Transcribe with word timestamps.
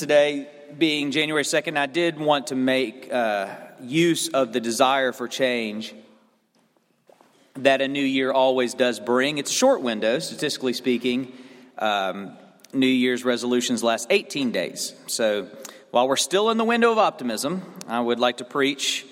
Today 0.00 0.48
being 0.78 1.10
January 1.10 1.42
2nd, 1.42 1.76
I 1.76 1.84
did 1.84 2.18
want 2.18 2.46
to 2.46 2.54
make 2.54 3.12
uh, 3.12 3.54
use 3.82 4.28
of 4.28 4.54
the 4.54 4.58
desire 4.58 5.12
for 5.12 5.28
change 5.28 5.94
that 7.56 7.82
a 7.82 7.88
new 7.88 8.02
year 8.02 8.32
always 8.32 8.72
does 8.72 8.98
bring. 8.98 9.36
It's 9.36 9.50
a 9.50 9.54
short 9.54 9.82
window, 9.82 10.18
statistically 10.18 10.72
speaking. 10.72 11.34
Um, 11.76 12.34
new 12.72 12.86
Year's 12.86 13.26
resolutions 13.26 13.82
last 13.82 14.06
18 14.08 14.52
days. 14.52 14.94
So 15.06 15.48
while 15.90 16.08
we're 16.08 16.16
still 16.16 16.48
in 16.48 16.56
the 16.56 16.64
window 16.64 16.90
of 16.92 16.96
optimism, 16.96 17.62
I 17.86 18.00
would 18.00 18.18
like 18.18 18.38
to 18.38 18.44
preach 18.44 19.04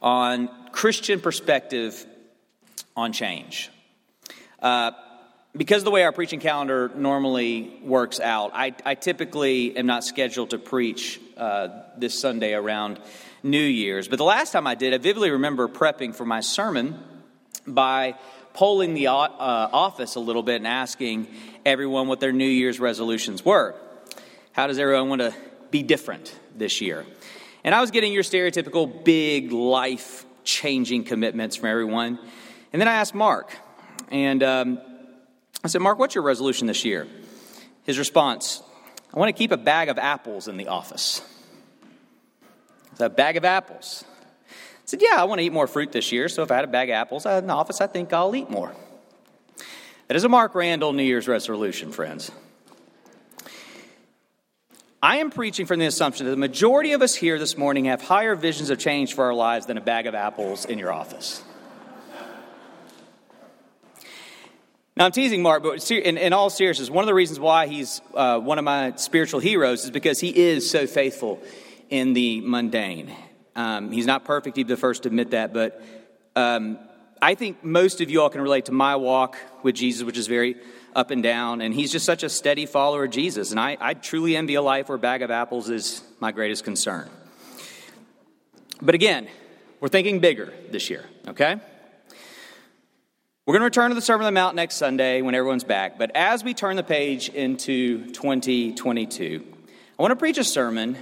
on 0.00 0.48
Christian 0.70 1.18
perspective 1.20 2.06
on 2.96 3.12
change. 3.12 3.68
Uh, 4.62 4.92
because 5.56 5.82
the 5.82 5.90
way 5.90 6.04
our 6.04 6.12
preaching 6.12 6.40
calendar 6.40 6.90
normally 6.94 7.80
works 7.82 8.20
out, 8.20 8.52
I, 8.54 8.74
I 8.84 8.94
typically 8.94 9.76
am 9.76 9.86
not 9.86 10.04
scheduled 10.04 10.50
to 10.50 10.58
preach 10.58 11.20
uh, 11.36 11.68
this 11.96 12.18
Sunday 12.18 12.54
around 12.54 13.00
New 13.42 13.58
Year's. 13.58 14.06
But 14.06 14.16
the 14.16 14.24
last 14.24 14.52
time 14.52 14.66
I 14.66 14.74
did, 14.74 14.94
I 14.94 14.98
vividly 14.98 15.30
remember 15.30 15.66
prepping 15.68 16.14
for 16.14 16.24
my 16.24 16.40
sermon 16.40 16.98
by 17.66 18.14
polling 18.54 18.94
the 18.94 19.08
uh, 19.08 19.12
office 19.12 20.14
a 20.14 20.20
little 20.20 20.42
bit 20.42 20.56
and 20.56 20.66
asking 20.66 21.26
everyone 21.64 22.08
what 22.08 22.20
their 22.20 22.32
New 22.32 22.48
Year's 22.48 22.78
resolutions 22.78 23.44
were. 23.44 23.74
How 24.52 24.66
does 24.66 24.78
everyone 24.78 25.08
want 25.08 25.22
to 25.22 25.34
be 25.70 25.82
different 25.82 26.34
this 26.56 26.80
year? 26.80 27.06
And 27.64 27.74
I 27.74 27.80
was 27.80 27.90
getting 27.90 28.12
your 28.12 28.22
stereotypical 28.22 29.04
big 29.04 29.52
life 29.52 30.24
changing 30.44 31.04
commitments 31.04 31.56
from 31.56 31.68
everyone. 31.68 32.18
And 32.72 32.80
then 32.80 32.88
I 32.88 32.94
asked 32.94 33.14
Mark, 33.14 33.54
and 34.10 34.42
um, 34.42 34.80
I 35.62 35.68
said, 35.68 35.80
Mark, 35.82 35.98
what's 35.98 36.14
your 36.14 36.24
resolution 36.24 36.66
this 36.66 36.84
year? 36.84 37.06
His 37.84 37.98
response, 37.98 38.62
I 39.12 39.18
want 39.18 39.28
to 39.28 39.38
keep 39.38 39.52
a 39.52 39.56
bag 39.56 39.88
of 39.88 39.98
apples 39.98 40.48
in 40.48 40.56
the 40.56 40.68
office. 40.68 41.22
A 42.98 43.08
bag 43.08 43.36
of 43.36 43.44
apples. 43.44 44.04
I 44.48 44.52
said, 44.84 45.00
Yeah, 45.02 45.16
I 45.16 45.24
want 45.24 45.40
to 45.40 45.44
eat 45.44 45.52
more 45.52 45.66
fruit 45.66 45.92
this 45.92 46.12
year, 46.12 46.28
so 46.28 46.42
if 46.42 46.50
I 46.50 46.56
had 46.56 46.64
a 46.64 46.68
bag 46.68 46.90
of 46.90 46.94
apples 46.94 47.24
in 47.24 47.46
the 47.46 47.52
office, 47.52 47.80
I 47.80 47.86
think 47.86 48.12
I'll 48.12 48.34
eat 48.36 48.50
more. 48.50 48.74
That 50.08 50.16
is 50.16 50.24
a 50.24 50.28
Mark 50.28 50.54
Randall 50.54 50.92
New 50.92 51.04
Year's 51.04 51.28
resolution, 51.28 51.92
friends. 51.92 52.30
I 55.02 55.16
am 55.16 55.30
preaching 55.30 55.64
from 55.64 55.78
the 55.78 55.86
assumption 55.86 56.26
that 56.26 56.32
the 56.32 56.36
majority 56.36 56.92
of 56.92 57.00
us 57.00 57.14
here 57.14 57.38
this 57.38 57.56
morning 57.56 57.86
have 57.86 58.02
higher 58.02 58.34
visions 58.34 58.68
of 58.68 58.78
change 58.78 59.14
for 59.14 59.24
our 59.24 59.34
lives 59.34 59.64
than 59.64 59.78
a 59.78 59.80
bag 59.80 60.06
of 60.06 60.14
apples 60.14 60.66
in 60.66 60.78
your 60.78 60.92
office. 60.92 61.42
Now, 65.00 65.06
I'm 65.06 65.12
teasing 65.12 65.40
Mark, 65.40 65.62
but 65.62 65.90
in, 65.90 66.18
in 66.18 66.34
all 66.34 66.50
seriousness, 66.50 66.90
one 66.90 67.02
of 67.02 67.06
the 67.06 67.14
reasons 67.14 67.40
why 67.40 67.68
he's 67.68 68.02
uh, 68.12 68.38
one 68.38 68.58
of 68.58 68.66
my 68.66 68.92
spiritual 68.96 69.40
heroes 69.40 69.84
is 69.84 69.90
because 69.90 70.20
he 70.20 70.28
is 70.28 70.68
so 70.68 70.86
faithful 70.86 71.42
in 71.88 72.12
the 72.12 72.42
mundane. 72.42 73.10
Um, 73.56 73.92
he's 73.92 74.04
not 74.04 74.26
perfect, 74.26 74.58
he'd 74.58 74.66
be 74.66 74.74
the 74.74 74.76
first 74.76 75.04
to 75.04 75.08
admit 75.08 75.30
that, 75.30 75.54
but 75.54 75.82
um, 76.36 76.78
I 77.22 77.34
think 77.34 77.64
most 77.64 78.02
of 78.02 78.10
you 78.10 78.20
all 78.20 78.28
can 78.28 78.42
relate 78.42 78.66
to 78.66 78.72
my 78.72 78.96
walk 78.96 79.38
with 79.62 79.74
Jesus, 79.74 80.02
which 80.02 80.18
is 80.18 80.26
very 80.26 80.56
up 80.94 81.10
and 81.10 81.22
down, 81.22 81.62
and 81.62 81.72
he's 81.72 81.90
just 81.90 82.04
such 82.04 82.22
a 82.22 82.28
steady 82.28 82.66
follower 82.66 83.04
of 83.04 83.10
Jesus. 83.10 83.52
And 83.52 83.58
I, 83.58 83.78
I 83.80 83.94
truly 83.94 84.36
envy 84.36 84.56
a 84.56 84.62
life 84.62 84.90
where 84.90 84.96
a 84.96 84.98
bag 84.98 85.22
of 85.22 85.30
apples 85.30 85.70
is 85.70 86.02
my 86.20 86.30
greatest 86.30 86.62
concern. 86.62 87.08
But 88.82 88.94
again, 88.94 89.28
we're 89.80 89.88
thinking 89.88 90.20
bigger 90.20 90.52
this 90.70 90.90
year, 90.90 91.06
okay? 91.26 91.58
We're 93.50 93.58
going 93.58 93.72
to 93.72 93.80
return 93.80 93.88
to 93.90 93.96
the 93.96 94.00
Sermon 94.00 94.28
on 94.28 94.32
the 94.32 94.40
Mount 94.40 94.54
next 94.54 94.76
Sunday 94.76 95.22
when 95.22 95.34
everyone's 95.34 95.64
back. 95.64 95.98
But 95.98 96.14
as 96.14 96.44
we 96.44 96.54
turn 96.54 96.76
the 96.76 96.84
page 96.84 97.28
into 97.28 98.06
2022, 98.12 99.44
I 99.98 100.00
want 100.00 100.12
to 100.12 100.16
preach 100.16 100.38
a 100.38 100.44
sermon 100.44 100.96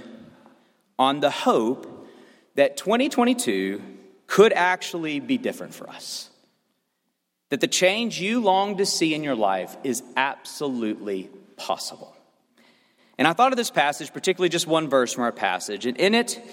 on 0.97 1.19
the 1.19 1.29
hope 1.29 2.09
that 2.55 2.75
2022 2.75 3.83
could 4.25 4.51
actually 4.51 5.19
be 5.19 5.37
different 5.37 5.75
for 5.75 5.91
us. 5.91 6.31
That 7.49 7.61
the 7.61 7.67
change 7.67 8.19
you 8.19 8.41
long 8.41 8.77
to 8.77 8.85
see 8.87 9.13
in 9.13 9.23
your 9.23 9.35
life 9.35 9.77
is 9.83 10.01
absolutely 10.17 11.29
possible. 11.55 12.15
And 13.19 13.27
I 13.27 13.33
thought 13.33 13.53
of 13.53 13.57
this 13.57 13.69
passage, 13.69 14.11
particularly 14.11 14.49
just 14.49 14.65
one 14.65 14.89
verse 14.89 15.13
from 15.13 15.23
our 15.23 15.31
passage. 15.31 15.85
And 15.85 15.97
in 15.97 16.15
it, 16.15 16.43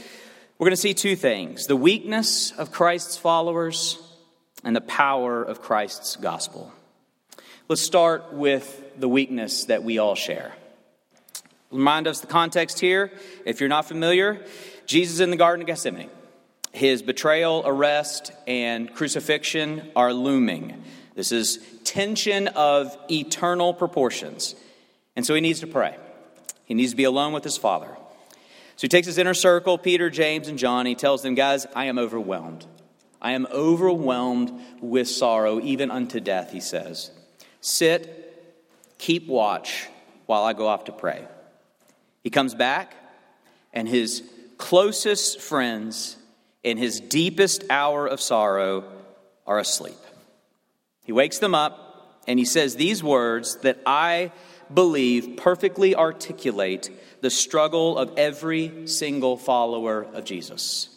we're 0.59 0.67
going 0.67 0.73
to 0.73 0.77
see 0.77 0.93
two 0.93 1.17
things 1.17 1.69
the 1.69 1.75
weakness 1.75 2.53
of 2.53 2.71
Christ's 2.71 3.17
followers 3.17 3.99
and 4.67 4.75
the 4.75 4.81
power 4.81 5.45
of 5.45 5.63
Christ's 5.63 6.17
gospel. 6.17 6.73
Let's 7.69 7.81
start 7.81 8.33
with 8.33 8.99
the 8.99 9.09
weakness 9.09 9.67
that 9.67 9.85
we 9.85 9.99
all 9.99 10.17
share. 10.17 10.53
Remind 11.71 12.09
us 12.09 12.21
the 12.21 12.27
context 12.27 12.81
here. 12.81 13.13
If 13.45 13.61
you're 13.61 13.69
not 13.69 13.87
familiar, 13.87 14.45
Jesus 14.85 15.21
in 15.21 15.31
the 15.31 15.37
Garden 15.37 15.63
of 15.63 15.69
Gethsemane. 15.69 16.11
His 16.73 17.01
betrayal, 17.01 17.63
arrest, 17.65 18.33
and 18.49 18.93
crucifixion 18.93 19.89
are 19.95 20.13
looming. 20.13 20.83
This 21.15 21.31
is 21.31 21.61
tension 21.85 22.49
of 22.49 22.97
eternal 23.09 23.73
proportions. 23.73 24.57
And 25.15 25.25
so 25.25 25.35
he 25.35 25.41
needs 25.41 25.61
to 25.61 25.69
pray. 25.69 25.97
He 26.65 26.75
needs 26.75 26.91
to 26.91 26.97
be 26.97 27.05
alone 27.05 27.33
with 27.33 27.45
his 27.45 27.57
Father. 27.57 27.97
So 28.75 28.83
he 28.83 28.89
takes 28.89 29.07
his 29.07 29.17
inner 29.17 29.33
circle, 29.33 29.79
Peter, 29.79 30.11
James, 30.11 30.49
and 30.49 30.59
John. 30.59 30.87
He 30.87 30.97
tells 30.97 31.23
them, 31.23 31.37
Guys, 31.37 31.67
I 31.77 31.85
am 31.85 31.99
overwhelmed. 31.99 32.67
I 33.21 33.33
am 33.33 33.47
overwhelmed 33.51 34.53
with 34.81 35.09
sorrow, 35.09 35.61
even 35.61 35.91
unto 35.91 36.21
death, 36.21 36.53
he 36.53 36.61
says. 36.61 37.11
Sit, 37.61 38.23
keep 38.99 39.27
watch 39.27 39.89
while 40.27 40.45
I 40.45 40.53
go 40.53 40.67
off 40.67 40.85
to 40.85 40.93
pray. 40.93 41.27
He 42.23 42.31
comes 42.31 42.55
back, 42.55 42.95
and 43.73 43.89
his 43.89 44.23
closest 44.59 45.41
friends 45.41 46.17
in 46.63 46.79
his 46.79 47.01
deepest 47.01 47.65
hour 47.71 48.07
of 48.07 48.21
sorrow 48.21 48.85
are 49.47 49.59
asleep. 49.59 49.95
He 51.05 51.13
wakes 51.13 51.39
them 51.39 51.55
up, 51.55 52.23
and 52.27 52.39
he 52.39 52.45
says 52.45 52.75
these 52.75 53.03
words 53.03 53.57
that 53.59 53.81
I 53.87 54.33
believe 54.73 55.37
perfectly 55.37 55.95
articulate 55.95 56.91
the 57.21 57.31
struggle 57.31 57.97
of 57.97 58.19
every 58.19 58.89
single 58.89 59.37
follower 59.37 60.07
of 60.13 60.25
Jesus. 60.25 60.89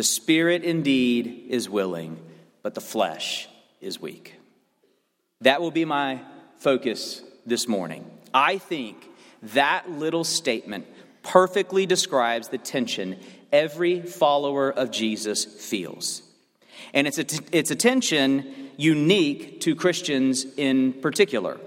The 0.00 0.04
spirit 0.04 0.64
indeed 0.64 1.48
is 1.50 1.68
willing, 1.68 2.18
but 2.62 2.74
the 2.74 2.80
flesh 2.80 3.50
is 3.82 4.00
weak. 4.00 4.34
That 5.42 5.60
will 5.60 5.70
be 5.70 5.84
my 5.84 6.22
focus 6.56 7.20
this 7.44 7.68
morning. 7.68 8.10
I 8.32 8.56
think 8.56 8.96
that 9.42 9.90
little 9.90 10.24
statement 10.24 10.86
perfectly 11.22 11.84
describes 11.84 12.48
the 12.48 12.56
tension 12.56 13.18
every 13.52 14.00
follower 14.00 14.70
of 14.70 14.90
Jesus 14.90 15.44
feels. 15.44 16.22
And 16.94 17.06
it's 17.06 17.18
a, 17.18 17.24
t- 17.24 17.44
it's 17.52 17.70
a 17.70 17.76
tension 17.76 18.70
unique 18.78 19.60
to 19.60 19.76
Christians 19.76 20.46
in 20.56 20.94
particular. 20.94 21.60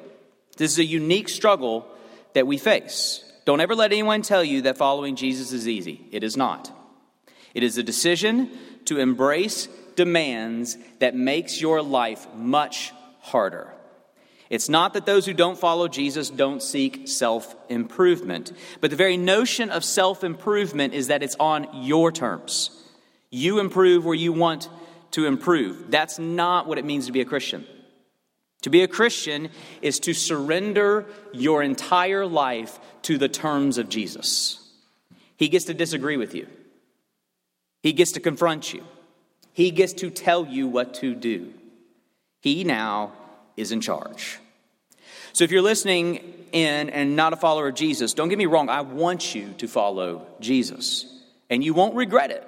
This 0.57 0.71
is 0.71 0.79
a 0.79 0.85
unique 0.85 1.29
struggle 1.29 1.87
that 2.33 2.47
we 2.47 2.57
face. 2.57 3.31
Don't 3.45 3.61
ever 3.61 3.75
let 3.75 3.91
anyone 3.91 4.23
tell 4.23 4.43
you 4.43 4.63
that 4.63 4.79
following 4.79 5.15
Jesus 5.15 5.53
is 5.53 5.67
easy. 5.67 6.03
It 6.11 6.23
is 6.23 6.35
not. 6.35 6.79
It 7.53 7.63
is 7.63 7.77
a 7.77 7.83
decision 7.83 8.49
to 8.85 8.99
embrace 8.99 9.67
demands 9.95 10.77
that 10.99 11.15
makes 11.15 11.61
your 11.61 11.81
life 11.81 12.27
much 12.35 12.91
harder. 13.19 13.73
It's 14.49 14.69
not 14.69 14.93
that 14.93 15.05
those 15.05 15.25
who 15.25 15.33
don't 15.33 15.57
follow 15.57 15.87
Jesus 15.87 16.29
don't 16.29 16.61
seek 16.61 17.07
self 17.07 17.55
improvement, 17.69 18.51
but 18.81 18.91
the 18.91 18.95
very 18.95 19.17
notion 19.17 19.69
of 19.69 19.83
self 19.83 20.23
improvement 20.23 20.93
is 20.93 21.07
that 21.07 21.23
it's 21.23 21.35
on 21.39 21.67
your 21.85 22.11
terms. 22.11 22.69
You 23.31 23.59
improve 23.59 24.05
where 24.05 24.13
you 24.13 24.31
want 24.31 24.69
to 25.11 25.25
improve. 25.25 25.89
That's 25.89 26.19
not 26.19 26.67
what 26.67 26.77
it 26.77 26.85
means 26.85 27.07
to 27.07 27.11
be 27.11 27.21
a 27.21 27.25
Christian. 27.25 27.65
To 28.61 28.69
be 28.69 28.83
a 28.83 28.87
Christian 28.87 29.49
is 29.81 29.99
to 30.01 30.13
surrender 30.13 31.05
your 31.33 31.63
entire 31.63 32.25
life 32.25 32.79
to 33.03 33.17
the 33.17 33.27
terms 33.29 33.77
of 33.77 33.89
Jesus. 33.89 34.59
He 35.35 35.49
gets 35.49 35.65
to 35.65 35.73
disagree 35.73 36.15
with 36.15 36.35
you, 36.35 36.47
He 37.83 37.93
gets 37.93 38.13
to 38.13 38.19
confront 38.19 38.73
you, 38.73 38.83
He 39.51 39.69
gets 39.69 39.93
to 39.93 40.09
tell 40.09 40.47
you 40.47 40.67
what 40.67 40.95
to 40.95 41.13
do. 41.13 41.53
He 42.39 42.63
now 42.63 43.13
is 43.55 43.71
in 43.71 43.79
charge. 43.79 44.39
So 45.33 45.43
if 45.43 45.51
you're 45.51 45.61
listening 45.61 46.45
in 46.51 46.89
and 46.89 47.15
not 47.15 47.33
a 47.33 47.37
follower 47.37 47.67
of 47.69 47.75
Jesus, 47.75 48.13
don't 48.13 48.29
get 48.29 48.37
me 48.37 48.45
wrong, 48.45 48.69
I 48.69 48.81
want 48.81 49.33
you 49.33 49.53
to 49.59 49.67
follow 49.67 50.27
Jesus. 50.39 51.05
And 51.49 51.63
you 51.63 51.73
won't 51.73 51.95
regret 51.95 52.31
it 52.31 52.47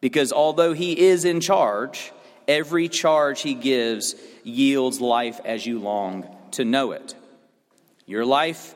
because 0.00 0.32
although 0.32 0.72
he 0.72 0.98
is 0.98 1.24
in 1.24 1.40
charge, 1.40 2.12
every 2.46 2.88
charge 2.88 3.42
he 3.42 3.54
gives 3.54 4.14
yields 4.42 5.00
life 5.00 5.40
as 5.44 5.66
you 5.66 5.78
long 5.78 6.28
to 6.52 6.64
know 6.64 6.92
it. 6.92 7.14
Your 8.06 8.24
life, 8.24 8.74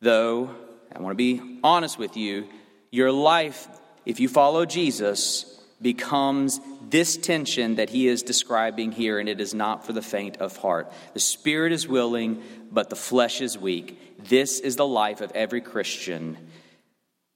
though, 0.00 0.50
I 0.94 1.00
want 1.00 1.12
to 1.12 1.16
be 1.16 1.60
honest 1.62 1.98
with 1.98 2.16
you, 2.16 2.48
your 2.90 3.12
life, 3.12 3.68
if 4.06 4.20
you 4.20 4.28
follow 4.28 4.64
Jesus, 4.64 5.60
becomes 5.82 6.60
this 6.88 7.16
tension 7.16 7.76
that 7.76 7.90
he 7.90 8.06
is 8.06 8.22
describing 8.22 8.92
here, 8.92 9.18
and 9.18 9.28
it 9.28 9.40
is 9.40 9.52
not 9.52 9.84
for 9.84 9.92
the 9.92 10.02
faint 10.02 10.38
of 10.38 10.56
heart. 10.56 10.90
The 11.12 11.20
spirit 11.20 11.72
is 11.72 11.86
willing, 11.86 12.42
but 12.70 12.88
the 12.88 12.96
flesh 12.96 13.40
is 13.40 13.58
weak. 13.58 14.24
This 14.28 14.60
is 14.60 14.76
the 14.76 14.86
life 14.86 15.20
of 15.20 15.32
every 15.32 15.60
Christian 15.60 16.38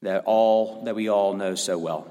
that 0.02 0.22
all 0.24 0.84
that 0.84 0.94
we 0.94 1.08
all 1.08 1.34
know 1.34 1.54
so 1.54 1.76
well. 1.76 2.06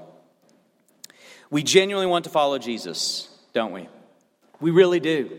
We 1.49 1.63
genuinely 1.63 2.05
want 2.05 2.25
to 2.25 2.29
follow 2.29 2.59
Jesus, 2.59 3.27
don't 3.53 3.71
we? 3.71 3.87
We 4.59 4.69
really 4.69 4.99
do. 4.99 5.31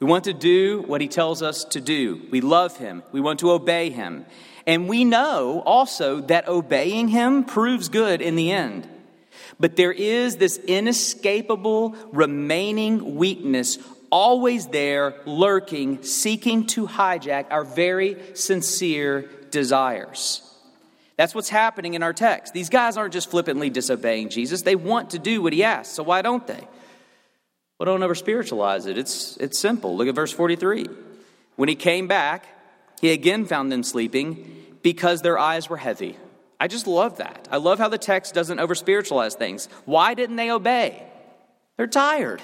We 0.00 0.06
want 0.06 0.24
to 0.24 0.32
do 0.32 0.82
what 0.86 1.00
he 1.00 1.08
tells 1.08 1.42
us 1.42 1.64
to 1.66 1.80
do. 1.80 2.26
We 2.30 2.40
love 2.40 2.78
him. 2.78 3.02
We 3.12 3.20
want 3.20 3.40
to 3.40 3.50
obey 3.52 3.90
him. 3.90 4.24
And 4.70 4.88
we 4.88 5.04
know 5.04 5.64
also 5.66 6.20
that 6.20 6.46
obeying 6.46 7.08
him 7.08 7.42
proves 7.42 7.88
good 7.88 8.22
in 8.22 8.36
the 8.36 8.52
end. 8.52 8.88
But 9.58 9.74
there 9.74 9.90
is 9.90 10.36
this 10.36 10.58
inescapable 10.58 11.96
remaining 12.12 13.16
weakness 13.16 13.78
always 14.12 14.68
there, 14.68 15.16
lurking, 15.26 16.04
seeking 16.04 16.68
to 16.68 16.86
hijack 16.86 17.46
our 17.50 17.64
very 17.64 18.16
sincere 18.36 19.22
desires. 19.50 20.40
That's 21.16 21.34
what's 21.34 21.48
happening 21.48 21.94
in 21.94 22.04
our 22.04 22.12
text. 22.12 22.54
These 22.54 22.68
guys 22.68 22.96
aren't 22.96 23.12
just 23.12 23.28
flippantly 23.28 23.70
disobeying 23.70 24.28
Jesus, 24.28 24.62
they 24.62 24.76
want 24.76 25.10
to 25.10 25.18
do 25.18 25.42
what 25.42 25.52
he 25.52 25.64
asks. 25.64 25.96
So 25.96 26.04
why 26.04 26.22
don't 26.22 26.46
they? 26.46 26.68
Well, 27.76 27.86
don't 27.86 28.04
over 28.04 28.14
spiritualize 28.14 28.86
it. 28.86 28.96
It's, 28.96 29.36
it's 29.38 29.58
simple. 29.58 29.96
Look 29.96 30.06
at 30.06 30.14
verse 30.14 30.30
43. 30.30 30.86
When 31.56 31.68
he 31.68 31.74
came 31.74 32.06
back, 32.06 32.46
he 33.00 33.10
again 33.10 33.46
found 33.46 33.72
them 33.72 33.82
sleeping 33.82 34.58
because 34.82 35.22
their 35.22 35.38
eyes 35.38 35.68
were 35.68 35.76
heavy. 35.76 36.16
I 36.58 36.68
just 36.68 36.86
love 36.86 37.18
that. 37.18 37.48
I 37.50 37.56
love 37.56 37.78
how 37.78 37.88
the 37.88 37.98
text 37.98 38.34
doesn't 38.34 38.60
over 38.60 38.74
spiritualize 38.74 39.34
things. 39.34 39.68
Why 39.86 40.14
didn't 40.14 40.36
they 40.36 40.50
obey? 40.50 41.02
They're 41.76 41.86
tired. 41.86 42.42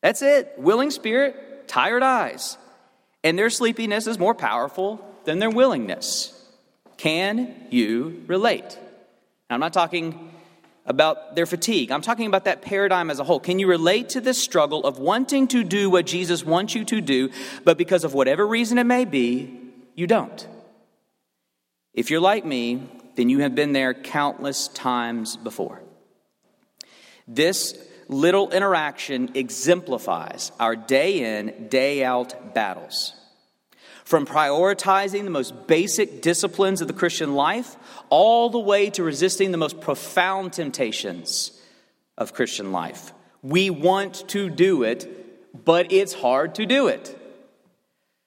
That's 0.00 0.22
it. 0.22 0.54
Willing 0.56 0.92
spirit, 0.92 1.66
tired 1.66 2.04
eyes. 2.04 2.56
And 3.24 3.36
their 3.36 3.50
sleepiness 3.50 4.06
is 4.06 4.18
more 4.18 4.34
powerful 4.34 5.04
than 5.24 5.40
their 5.40 5.50
willingness. 5.50 6.32
Can 6.96 7.66
you 7.70 8.22
relate? 8.28 8.78
Now, 9.50 9.54
I'm 9.54 9.60
not 9.60 9.72
talking 9.72 10.32
about 10.86 11.34
their 11.34 11.46
fatigue. 11.46 11.90
I'm 11.90 12.02
talking 12.02 12.26
about 12.26 12.44
that 12.44 12.62
paradigm 12.62 13.10
as 13.10 13.18
a 13.18 13.24
whole. 13.24 13.40
Can 13.40 13.58
you 13.58 13.66
relate 13.66 14.10
to 14.10 14.20
this 14.20 14.40
struggle 14.40 14.84
of 14.84 15.00
wanting 15.00 15.48
to 15.48 15.64
do 15.64 15.90
what 15.90 16.06
Jesus 16.06 16.44
wants 16.44 16.76
you 16.76 16.84
to 16.84 17.00
do, 17.00 17.30
but 17.64 17.76
because 17.76 18.04
of 18.04 18.14
whatever 18.14 18.46
reason 18.46 18.78
it 18.78 18.84
may 18.84 19.04
be, 19.04 19.58
you 19.96 20.06
don't? 20.06 20.46
If 21.96 22.10
you're 22.10 22.20
like 22.20 22.44
me, 22.44 22.82
then 23.16 23.30
you 23.30 23.40
have 23.40 23.54
been 23.54 23.72
there 23.72 23.94
countless 23.94 24.68
times 24.68 25.36
before. 25.36 25.82
This 27.26 27.74
little 28.06 28.50
interaction 28.50 29.30
exemplifies 29.34 30.52
our 30.60 30.76
day 30.76 31.38
in, 31.38 31.68
day 31.68 32.04
out 32.04 32.54
battles. 32.54 33.14
From 34.04 34.26
prioritizing 34.26 35.24
the 35.24 35.30
most 35.30 35.66
basic 35.66 36.20
disciplines 36.20 36.82
of 36.82 36.86
the 36.86 36.94
Christian 36.94 37.34
life, 37.34 37.76
all 38.10 38.50
the 38.50 38.58
way 38.60 38.90
to 38.90 39.02
resisting 39.02 39.50
the 39.50 39.58
most 39.58 39.80
profound 39.80 40.52
temptations 40.52 41.50
of 42.18 42.34
Christian 42.34 42.72
life. 42.72 43.12
We 43.42 43.70
want 43.70 44.28
to 44.28 44.50
do 44.50 44.82
it, 44.82 45.64
but 45.64 45.90
it's 45.92 46.12
hard 46.12 46.56
to 46.56 46.66
do 46.66 46.88
it. 46.88 47.18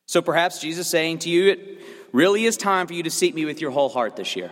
So 0.08 0.24
perhaps 0.24 0.60
Jesus 0.60 0.90
saying 0.90 1.20
to 1.20 1.30
you, 1.30 1.78
really 2.12 2.46
is 2.46 2.58
time 2.58 2.88
for 2.88 2.94
you 2.94 3.04
to 3.04 3.12
seek 3.12 3.34
me 3.36 3.46
with 3.46 3.62
your 3.62 3.72
whole 3.72 3.90
heart 3.90 4.16
this 4.16 4.36
year. 4.36 4.52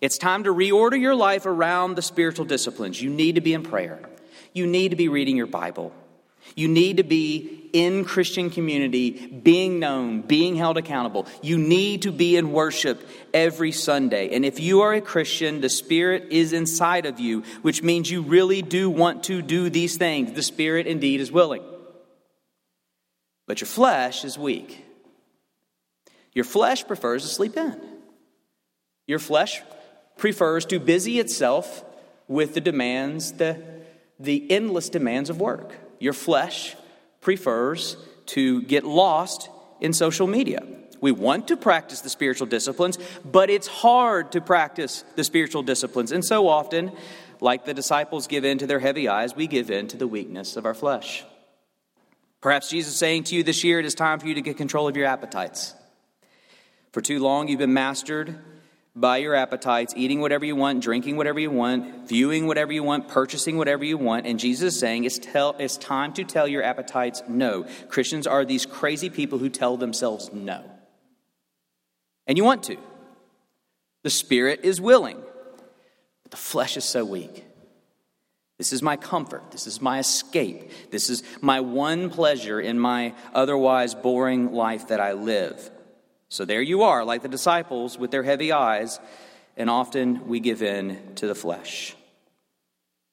It's 0.00 0.18
time 0.18 0.44
to 0.44 0.54
reorder 0.54 1.00
your 1.00 1.14
life 1.14 1.46
around 1.46 1.94
the 1.94 2.02
spiritual 2.02 2.44
disciplines. 2.44 3.00
You 3.00 3.10
need 3.10 3.36
to 3.36 3.40
be 3.40 3.54
in 3.54 3.62
prayer. 3.62 4.00
You 4.52 4.66
need 4.66 4.90
to 4.90 4.96
be 4.96 5.08
reading 5.08 5.36
your 5.36 5.46
Bible. 5.46 5.92
You 6.54 6.68
need 6.68 6.98
to 6.98 7.02
be 7.02 7.70
in 7.72 8.04
Christian 8.04 8.50
community, 8.50 9.10
being 9.26 9.80
known, 9.80 10.20
being 10.20 10.54
held 10.54 10.76
accountable. 10.76 11.26
You 11.42 11.58
need 11.58 12.02
to 12.02 12.12
be 12.12 12.36
in 12.36 12.52
worship 12.52 13.08
every 13.32 13.72
Sunday. 13.72 14.34
And 14.34 14.44
if 14.44 14.60
you 14.60 14.82
are 14.82 14.92
a 14.92 15.00
Christian, 15.00 15.60
the 15.60 15.68
Spirit 15.68 16.28
is 16.30 16.52
inside 16.52 17.06
of 17.06 17.18
you, 17.18 17.42
which 17.62 17.82
means 17.82 18.10
you 18.10 18.22
really 18.22 18.62
do 18.62 18.90
want 18.90 19.24
to 19.24 19.42
do 19.42 19.70
these 19.70 19.96
things. 19.96 20.32
The 20.32 20.42
Spirit 20.42 20.86
indeed 20.86 21.20
is 21.20 21.32
willing. 21.32 21.62
But 23.46 23.60
your 23.60 23.68
flesh 23.68 24.24
is 24.24 24.38
weak. 24.38 24.83
Your 26.34 26.44
flesh 26.44 26.86
prefers 26.86 27.22
to 27.22 27.28
sleep 27.28 27.56
in. 27.56 27.80
Your 29.06 29.18
flesh 29.18 29.62
prefers 30.16 30.64
to 30.66 30.80
busy 30.80 31.18
itself 31.20 31.84
with 32.28 32.54
the 32.54 32.60
demands, 32.60 33.32
the, 33.32 33.62
the 34.18 34.50
endless 34.50 34.88
demands 34.88 35.30
of 35.30 35.40
work. 35.40 35.74
Your 36.00 36.12
flesh 36.12 36.74
prefers 37.20 37.96
to 38.26 38.62
get 38.62 38.84
lost 38.84 39.48
in 39.80 39.92
social 39.92 40.26
media. 40.26 40.66
We 41.00 41.12
want 41.12 41.48
to 41.48 41.56
practice 41.56 42.00
the 42.00 42.08
spiritual 42.08 42.46
disciplines, 42.46 42.98
but 43.24 43.50
it's 43.50 43.66
hard 43.66 44.32
to 44.32 44.40
practice 44.40 45.04
the 45.16 45.24
spiritual 45.24 45.62
disciplines. 45.62 46.12
And 46.12 46.24
so 46.24 46.48
often, 46.48 46.92
like 47.40 47.66
the 47.66 47.74
disciples 47.74 48.26
give 48.26 48.44
in 48.44 48.58
to 48.58 48.66
their 48.66 48.78
heavy 48.78 49.08
eyes, 49.08 49.36
we 49.36 49.46
give 49.46 49.70
in 49.70 49.86
to 49.88 49.98
the 49.98 50.06
weakness 50.06 50.56
of 50.56 50.64
our 50.64 50.74
flesh. 50.74 51.24
Perhaps 52.40 52.70
Jesus 52.70 52.94
is 52.94 52.98
saying 52.98 53.24
to 53.24 53.36
you 53.36 53.42
this 53.42 53.64
year, 53.64 53.78
it 53.80 53.84
is 53.84 53.94
time 53.94 54.18
for 54.18 54.26
you 54.26 54.34
to 54.34 54.40
get 54.40 54.56
control 54.56 54.88
of 54.88 54.96
your 54.96 55.06
appetites. 55.06 55.74
For 56.94 57.00
too 57.00 57.18
long, 57.18 57.48
you've 57.48 57.58
been 57.58 57.74
mastered 57.74 58.38
by 58.94 59.16
your 59.16 59.34
appetites, 59.34 59.92
eating 59.96 60.20
whatever 60.20 60.44
you 60.44 60.54
want, 60.54 60.80
drinking 60.80 61.16
whatever 61.16 61.40
you 61.40 61.50
want, 61.50 62.08
viewing 62.08 62.46
whatever 62.46 62.72
you 62.72 62.84
want, 62.84 63.08
purchasing 63.08 63.58
whatever 63.58 63.84
you 63.84 63.98
want. 63.98 64.28
And 64.28 64.38
Jesus 64.38 64.74
is 64.74 64.78
saying 64.78 65.02
it's, 65.02 65.18
tell, 65.18 65.56
it's 65.58 65.76
time 65.76 66.12
to 66.12 66.22
tell 66.22 66.46
your 66.46 66.62
appetites 66.62 67.20
no. 67.26 67.66
Christians 67.88 68.28
are 68.28 68.44
these 68.44 68.64
crazy 68.64 69.10
people 69.10 69.38
who 69.40 69.48
tell 69.48 69.76
themselves 69.76 70.32
no. 70.32 70.62
And 72.28 72.38
you 72.38 72.44
want 72.44 72.62
to. 72.62 72.76
The 74.04 74.10
spirit 74.10 74.60
is 74.62 74.80
willing, 74.80 75.20
but 76.22 76.30
the 76.30 76.36
flesh 76.36 76.76
is 76.76 76.84
so 76.84 77.04
weak. 77.04 77.44
This 78.58 78.72
is 78.72 78.82
my 78.82 78.96
comfort. 78.96 79.50
This 79.50 79.66
is 79.66 79.82
my 79.82 79.98
escape. 79.98 80.70
This 80.92 81.10
is 81.10 81.24
my 81.40 81.58
one 81.58 82.08
pleasure 82.08 82.60
in 82.60 82.78
my 82.78 83.14
otherwise 83.34 83.96
boring 83.96 84.52
life 84.52 84.86
that 84.88 85.00
I 85.00 85.14
live. 85.14 85.72
So 86.28 86.44
there 86.44 86.62
you 86.62 86.82
are, 86.82 87.04
like 87.04 87.22
the 87.22 87.28
disciples 87.28 87.98
with 87.98 88.10
their 88.10 88.22
heavy 88.22 88.52
eyes, 88.52 88.98
and 89.56 89.70
often 89.70 90.26
we 90.26 90.40
give 90.40 90.62
in 90.62 91.14
to 91.16 91.26
the 91.26 91.34
flesh. 91.34 91.94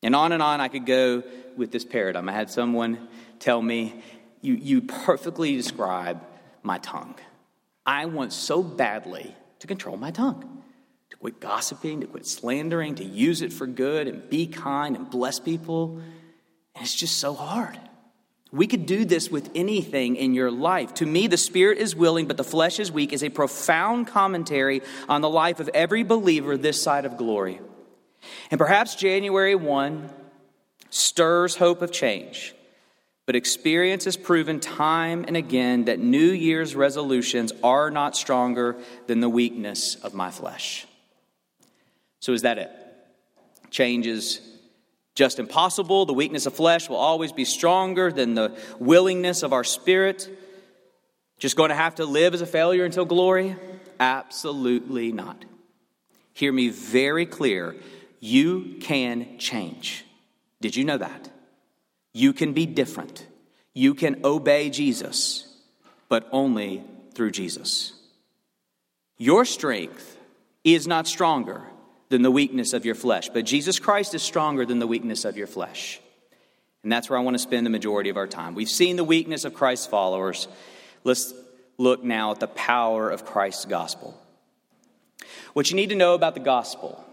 And 0.02 0.16
on 0.16 0.32
and 0.32 0.42
on 0.42 0.60
I 0.62 0.68
could 0.68 0.86
go 0.86 1.24
with 1.56 1.72
this 1.72 1.86
paradigm. 1.86 2.28
I 2.30 2.34
had 2.34 2.50
someone 2.50 3.08
tell 3.40 3.62
me, 3.62 4.02
You, 4.42 4.56
you 4.56 4.82
perfectly 4.82 5.56
describe 5.56 6.20
my 6.64 6.80
tongue. 6.80 7.16
I 7.86 8.06
want 8.06 8.34
so 8.34 8.64
badly 8.64 9.36
to 9.60 9.68
control 9.68 9.98
my 9.98 10.12
tongue, 10.12 10.64
to 11.12 11.18
quit 11.18 11.40
gossiping, 11.40 12.02
to 12.02 12.08
quit 12.08 12.26
slandering, 12.26 12.96
to 12.96 13.04
use 13.04 13.44
it 13.44 13.54
for 13.54 13.68
good 13.68 14.08
and 14.08 14.28
be 14.30 14.48
kind 14.48 14.96
and 14.96 15.10
bless 15.10 15.40
people. 15.40 16.02
And 16.74 16.84
it's 16.84 16.96
just 16.96 17.18
so 17.18 17.34
hard. 17.34 17.78
We 18.52 18.68
could 18.68 18.86
do 18.86 19.06
this 19.06 19.32
with 19.32 19.50
anything 19.56 20.18
in 20.18 20.34
your 20.34 20.52
life. 20.52 20.94
To 20.96 21.06
me, 21.06 21.28
the 21.28 21.38
spirit 21.38 21.78
is 21.78 21.96
willing, 21.96 22.28
but 22.28 22.36
the 22.36 22.44
flesh 22.44 22.80
is 22.80 22.92
weak, 22.92 23.14
is 23.14 23.24
a 23.24 23.30
profound 23.30 24.08
commentary 24.08 24.82
on 25.08 25.22
the 25.22 25.30
life 25.30 25.62
of 25.62 25.70
every 25.74 26.04
believer 26.04 26.58
this 26.58 26.82
side 26.82 27.06
of 27.06 27.16
glory. 27.16 27.62
And 28.52 28.58
perhaps 28.58 28.96
January 28.96 29.56
1 29.56 30.10
stirs 30.90 31.56
hope 31.56 31.82
of 31.82 31.94
change. 31.94 32.54
But 33.26 33.38
experience 33.38 34.04
has 34.04 34.18
proven 34.18 34.60
time 34.60 35.24
and 35.26 35.38
again 35.38 35.86
that 35.86 36.00
New 36.00 36.32
Year's 36.32 36.76
resolutions 36.76 37.54
are 37.64 37.90
not 37.90 38.18
stronger 38.18 38.76
than 39.08 39.22
the 39.22 39.30
weakness 39.30 39.96
of 39.96 40.14
my 40.14 40.32
flesh. 40.32 40.86
So, 42.20 42.34
is 42.34 42.42
that 42.42 42.58
it? 42.58 42.70
Change 43.70 44.06
is 44.06 44.42
just 45.16 45.40
impossible. 45.40 46.06
The 46.06 46.14
weakness 46.14 46.46
of 46.46 46.54
flesh 46.54 46.90
will 46.90 46.98
always 46.98 47.32
be 47.32 47.46
stronger 47.46 48.12
than 48.12 48.34
the 48.34 48.58
willingness 48.80 49.44
of 49.44 49.54
our 49.54 49.64
spirit. 49.64 50.30
Just 51.38 51.56
going 51.56 51.70
to 51.70 51.76
have 51.76 51.96
to 51.96 52.06
live 52.06 52.34
as 52.34 52.42
a 52.42 52.46
failure 52.46 52.86
until 52.86 53.06
glory? 53.06 53.56
Absolutely 54.00 55.12
not. 55.12 55.46
Hear 56.34 56.52
me 56.52 56.70
very 56.70 57.26
clear. 57.26 57.76
You 58.20 58.78
can 58.80 59.38
change. 59.38 60.06
Did 60.62 60.76
you 60.76 60.86
know 60.86 60.98
that? 60.98 61.30
You 62.14 62.34
can 62.34 62.54
be 62.54 62.66
different. 62.66 63.26
You 63.74 63.94
can 63.94 64.22
obey 64.24 64.70
Jesus, 64.70 65.48
but 66.10 66.28
only 66.32 66.84
through 67.14 67.32
Jesus. 67.32 67.94
Your 69.18 69.46
strength 69.46 70.18
is 70.64 70.88
not 70.88 71.08
stronger 71.08 71.71
than 72.12 72.22
the 72.22 72.30
weakness 72.30 72.74
of 72.74 72.86
your 72.86 72.94
flesh, 72.94 73.30
but 73.30 73.46
Jesus 73.46 73.80
Christ 73.80 74.14
is 74.14 74.22
stronger 74.22 74.66
than 74.66 74.80
the 74.80 74.86
weakness 74.86 75.26
of 75.26 75.38
your 75.38 75.48
flesh. 75.48 76.00
And 76.84 76.92
that's 76.92 77.10
where 77.10 77.18
I 77.18 77.22
want 77.22 77.36
to 77.36 77.40
spend 77.40 77.66
the 77.66 77.72
majority 77.72 78.10
of 78.10 78.18
our 78.18 78.28
time. 78.28 78.54
We've 78.54 78.70
seen 78.70 78.98
the 78.98 79.04
weakness 79.04 79.46
of 79.46 79.54
Christ's 79.54 79.88
followers. 79.88 80.48
Let's 81.04 81.34
look 81.78 82.04
now 82.04 82.32
at 82.32 82.40
the 82.40 82.48
power 82.48 83.10
of 83.10 83.26
Christ's 83.26 83.66
gospel. 83.66 84.20
What 85.54 85.70
you 85.70 85.76
need 85.76 85.90
to 85.90 85.96
know 85.96 86.14
about 86.14 86.34
the 86.34 86.42
gospel 86.42 87.04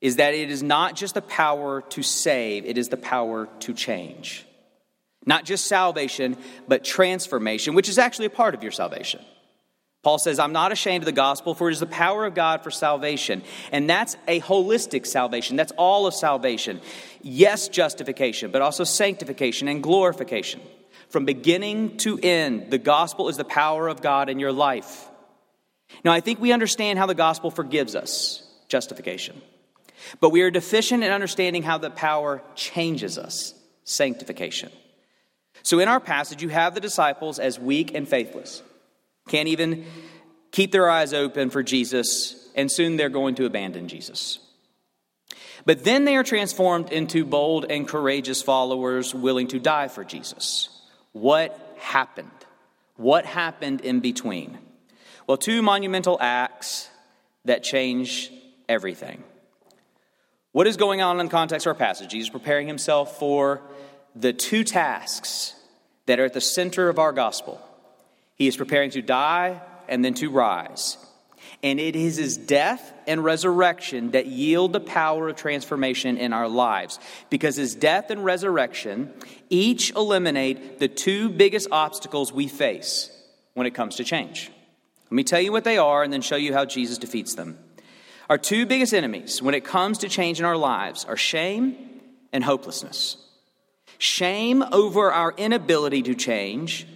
is 0.00 0.16
that 0.16 0.34
it 0.34 0.50
is 0.50 0.62
not 0.62 0.96
just 0.96 1.14
the 1.14 1.22
power 1.22 1.82
to 1.90 2.02
save, 2.02 2.66
it 2.66 2.76
is 2.76 2.88
the 2.88 2.96
power 2.96 3.48
to 3.60 3.72
change. 3.74 4.44
Not 5.24 5.44
just 5.44 5.66
salvation, 5.66 6.36
but 6.66 6.84
transformation, 6.84 7.74
which 7.74 7.88
is 7.88 7.98
actually 7.98 8.26
a 8.26 8.30
part 8.30 8.54
of 8.54 8.62
your 8.62 8.72
salvation. 8.72 9.20
Paul 10.04 10.18
says, 10.18 10.38
I'm 10.38 10.52
not 10.52 10.70
ashamed 10.70 11.02
of 11.02 11.06
the 11.06 11.12
gospel, 11.12 11.54
for 11.54 11.70
it 11.70 11.72
is 11.72 11.80
the 11.80 11.86
power 11.86 12.26
of 12.26 12.34
God 12.34 12.62
for 12.62 12.70
salvation. 12.70 13.42
And 13.72 13.88
that's 13.88 14.16
a 14.28 14.40
holistic 14.40 15.06
salvation. 15.06 15.56
That's 15.56 15.72
all 15.72 16.06
of 16.06 16.14
salvation. 16.14 16.82
Yes, 17.22 17.68
justification, 17.68 18.50
but 18.50 18.60
also 18.60 18.84
sanctification 18.84 19.66
and 19.66 19.82
glorification. 19.82 20.60
From 21.08 21.24
beginning 21.24 21.96
to 21.98 22.18
end, 22.22 22.70
the 22.70 22.78
gospel 22.78 23.28
is 23.30 23.38
the 23.38 23.44
power 23.44 23.88
of 23.88 24.02
God 24.02 24.28
in 24.28 24.38
your 24.38 24.52
life. 24.52 25.08
Now, 26.04 26.12
I 26.12 26.20
think 26.20 26.38
we 26.38 26.52
understand 26.52 26.98
how 26.98 27.06
the 27.06 27.14
gospel 27.14 27.50
forgives 27.50 27.94
us, 27.94 28.46
justification. 28.68 29.40
But 30.20 30.30
we 30.30 30.42
are 30.42 30.50
deficient 30.50 31.02
in 31.02 31.12
understanding 31.12 31.62
how 31.62 31.78
the 31.78 31.90
power 31.90 32.42
changes 32.54 33.16
us 33.16 33.54
sanctification. 33.84 34.70
So, 35.62 35.78
in 35.78 35.88
our 35.88 36.00
passage, 36.00 36.42
you 36.42 36.50
have 36.50 36.74
the 36.74 36.80
disciples 36.80 37.38
as 37.38 37.58
weak 37.58 37.94
and 37.94 38.06
faithless, 38.06 38.62
can't 39.28 39.48
even 39.48 39.84
keep 40.50 40.72
their 40.72 40.88
eyes 40.88 41.12
open 41.12 41.50
for 41.50 41.62
Jesus, 41.62 42.50
and 42.54 42.70
soon 42.70 42.96
they're 42.96 43.08
going 43.08 43.34
to 43.36 43.46
abandon 43.46 43.88
Jesus. 43.88 44.38
But 45.66 45.84
then 45.84 46.04
they 46.04 46.16
are 46.16 46.24
transformed 46.24 46.92
into 46.92 47.24
bold 47.24 47.66
and 47.70 47.88
courageous 47.88 48.42
followers 48.42 49.14
willing 49.14 49.48
to 49.48 49.58
die 49.58 49.88
for 49.88 50.04
Jesus. 50.04 50.68
What 51.12 51.58
happened? 51.78 52.30
What 52.96 53.24
happened 53.24 53.80
in 53.80 54.00
between? 54.00 54.58
Well, 55.26 55.36
two 55.36 55.62
monumental 55.62 56.18
acts 56.20 56.88
that 57.44 57.62
change 57.62 58.30
everything. 58.68 59.24
What 60.52 60.66
is 60.66 60.76
going 60.76 61.00
on 61.00 61.18
in 61.18 61.26
the 61.26 61.30
context 61.30 61.66
of 61.66 61.70
our 61.70 61.74
passage? 61.74 62.10
Jesus 62.10 62.30
preparing 62.30 62.68
himself 62.68 63.18
for 63.18 63.62
the 64.14 64.32
two 64.32 64.64
tasks 64.64 65.54
that 66.06 66.20
are 66.20 66.26
at 66.26 66.34
the 66.34 66.40
center 66.40 66.88
of 66.88 66.98
our 66.98 67.12
gospel. 67.12 67.60
He 68.36 68.46
is 68.46 68.56
preparing 68.56 68.90
to 68.90 69.02
die 69.02 69.60
and 69.88 70.04
then 70.04 70.14
to 70.14 70.30
rise. 70.30 70.98
And 71.62 71.80
it 71.80 71.96
is 71.96 72.16
his 72.16 72.36
death 72.36 72.92
and 73.06 73.24
resurrection 73.24 74.10
that 74.10 74.26
yield 74.26 74.72
the 74.72 74.80
power 74.80 75.28
of 75.28 75.36
transformation 75.36 76.16
in 76.16 76.32
our 76.32 76.48
lives. 76.48 76.98
Because 77.30 77.56
his 77.56 77.74
death 77.74 78.10
and 78.10 78.24
resurrection 78.24 79.12
each 79.50 79.90
eliminate 79.92 80.78
the 80.78 80.88
two 80.88 81.28
biggest 81.30 81.68
obstacles 81.70 82.32
we 82.32 82.48
face 82.48 83.10
when 83.54 83.66
it 83.66 83.74
comes 83.74 83.96
to 83.96 84.04
change. 84.04 84.50
Let 85.04 85.12
me 85.12 85.24
tell 85.24 85.40
you 85.40 85.52
what 85.52 85.64
they 85.64 85.78
are 85.78 86.02
and 86.02 86.12
then 86.12 86.22
show 86.22 86.36
you 86.36 86.52
how 86.52 86.64
Jesus 86.64 86.98
defeats 86.98 87.34
them. 87.34 87.58
Our 88.28 88.38
two 88.38 88.66
biggest 88.66 88.94
enemies 88.94 89.40
when 89.42 89.54
it 89.54 89.64
comes 89.64 89.98
to 89.98 90.08
change 90.08 90.38
in 90.38 90.46
our 90.46 90.56
lives 90.56 91.04
are 91.04 91.16
shame 91.16 91.76
and 92.32 92.42
hopelessness. 92.42 93.16
Shame 93.98 94.64
over 94.72 95.12
our 95.12 95.32
inability 95.36 96.02
to 96.02 96.14
change, 96.14 96.86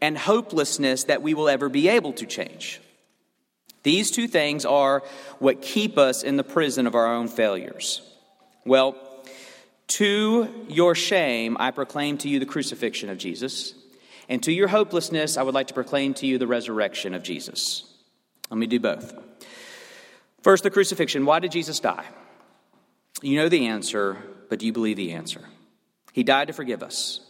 and 0.00 0.16
hopelessness 0.16 1.04
that 1.04 1.22
we 1.22 1.34
will 1.34 1.48
ever 1.48 1.68
be 1.68 1.88
able 1.88 2.12
to 2.14 2.26
change. 2.26 2.80
These 3.82 4.10
two 4.10 4.26
things 4.28 4.64
are 4.64 5.02
what 5.38 5.62
keep 5.62 5.96
us 5.96 6.22
in 6.22 6.36
the 6.36 6.44
prison 6.44 6.86
of 6.86 6.94
our 6.94 7.06
own 7.06 7.28
failures. 7.28 8.02
Well, 8.64 8.96
to 9.88 10.66
your 10.68 10.94
shame, 10.94 11.56
I 11.60 11.70
proclaim 11.70 12.18
to 12.18 12.28
you 12.28 12.40
the 12.40 12.46
crucifixion 12.46 13.10
of 13.10 13.18
Jesus. 13.18 13.74
And 14.28 14.42
to 14.42 14.52
your 14.52 14.66
hopelessness, 14.66 15.36
I 15.36 15.44
would 15.44 15.54
like 15.54 15.68
to 15.68 15.74
proclaim 15.74 16.14
to 16.14 16.26
you 16.26 16.38
the 16.38 16.48
resurrection 16.48 17.14
of 17.14 17.22
Jesus. 17.22 17.84
Let 18.50 18.58
me 18.58 18.66
do 18.66 18.80
both. 18.80 19.14
First, 20.42 20.64
the 20.64 20.70
crucifixion. 20.70 21.24
Why 21.24 21.38
did 21.38 21.52
Jesus 21.52 21.78
die? 21.78 22.04
You 23.22 23.36
know 23.36 23.48
the 23.48 23.66
answer, 23.66 24.16
but 24.48 24.58
do 24.58 24.66
you 24.66 24.72
believe 24.72 24.96
the 24.96 25.12
answer? 25.12 25.42
He 26.12 26.24
died 26.24 26.48
to 26.48 26.52
forgive 26.52 26.82
us. 26.82 27.20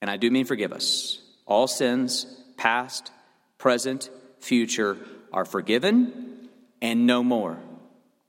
And 0.00 0.10
I 0.10 0.16
do 0.16 0.30
mean 0.30 0.44
forgive 0.46 0.72
us. 0.72 1.20
All 1.46 1.66
sins, 1.66 2.26
past, 2.56 3.10
present, 3.58 4.10
future, 4.40 4.96
are 5.32 5.44
forgiven 5.44 6.48
and 6.80 7.06
no 7.06 7.22
more. 7.22 7.58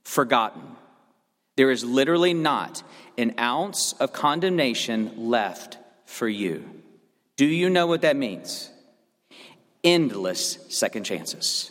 Forgotten. 0.02 0.62
There 1.56 1.70
is 1.70 1.84
literally 1.84 2.34
not 2.34 2.82
an 3.16 3.34
ounce 3.38 3.94
of 3.94 4.12
condemnation 4.12 5.28
left 5.28 5.78
for 6.04 6.28
you. 6.28 6.64
Do 7.36 7.46
you 7.46 7.70
know 7.70 7.86
what 7.86 8.02
that 8.02 8.16
means? 8.16 8.70
Endless 9.82 10.58
second 10.68 11.04
chances. 11.04 11.70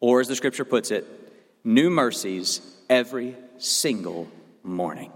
Or, 0.00 0.20
as 0.20 0.28
the 0.28 0.36
scripture 0.36 0.64
puts 0.64 0.90
it, 0.90 1.06
new 1.62 1.90
mercies 1.90 2.60
every 2.90 3.36
single 3.58 4.28
morning. 4.62 5.12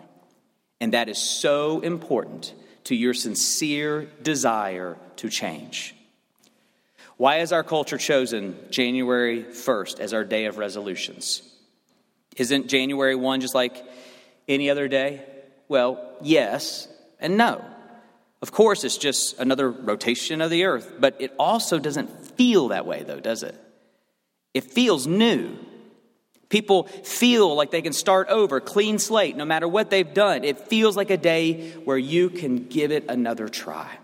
And 0.81 0.95
that 0.95 1.09
is 1.09 1.19
so 1.19 1.81
important 1.81 2.55
to 2.89 2.95
your 2.95 3.13
sincere 3.13 4.09
desire 4.23 4.97
to 5.17 5.29
change. 5.29 5.95
Why 7.19 7.37
has 7.37 7.53
our 7.53 7.63
culture 7.63 7.99
chosen 7.99 8.57
January 8.71 9.45
1st 9.45 10.01
as 10.01 10.15
our 10.15 10.25
day 10.25 10.47
of 10.47 10.57
resolutions? 10.57 11.43
Isn't 12.39 12.69
January 12.69 13.15
1 13.15 13.43
just 13.43 13.55
like 13.55 13.85
any 14.49 14.71
other 14.71 14.89
day? 14.89 15.23
Well, 15.69 16.17
yes 16.23 16.89
and 17.21 17.37
no. 17.37 17.63
Of 18.41 18.53
course, 18.53 18.85
it's 18.85 18.97
just 18.97 19.39
another 19.39 19.71
rotation 19.71 20.41
of 20.41 20.49
the 20.49 20.65
earth, 20.65 20.95
but 20.99 21.17
it 21.19 21.35
also 21.39 21.79
doesn't 21.79 22.09
feel 22.39 22.69
that 22.69 22.87
way, 22.87 23.03
though, 23.03 23.21
does 23.21 23.43
it? 23.43 23.55
It 24.55 24.65
feels 24.65 25.07
new. 25.07 25.59
People 26.49 26.85
feel 26.85 27.55
like 27.55 27.71
they 27.71 27.83
can 27.83 27.93
start 27.93 28.29
over, 28.29 28.61
clean 28.61 28.99
slate, 28.99 29.37
no 29.37 29.45
matter 29.45 29.69
what 29.69 29.91
they've 29.91 30.15
done. 30.15 30.45
It 30.45 30.59
feels 30.59 30.97
like 30.97 31.11
a 31.11 31.17
day 31.17 31.73
where 31.85 31.99
you 31.99 32.31
can 32.31 32.69
give 32.69 32.91
it 32.91 33.05
another 33.09 33.49
try. 33.49 33.99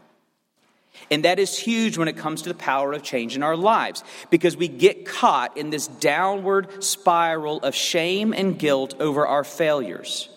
And 1.11 1.25
that 1.25 1.39
is 1.39 1.59
huge 1.59 1.99
when 1.99 2.09
it 2.09 2.17
comes 2.17 2.43
to 2.43 2.49
the 2.49 2.55
power 2.55 2.93
of 2.93 3.03
change 3.03 3.37
in 3.37 3.43
our 3.43 3.57
lives 3.57 4.05
because 4.31 4.57
we 4.57 4.69
get 4.69 5.07
caught 5.07 5.57
in 5.57 5.71
this 5.71 5.87
downward 5.87 6.83
spiral 6.83 7.61
of 7.61 7.75
shame 7.75 8.33
and 8.33 8.59
guilt 8.59 8.95
over 9.01 9.27
our 9.27 9.45
failures 9.45 10.29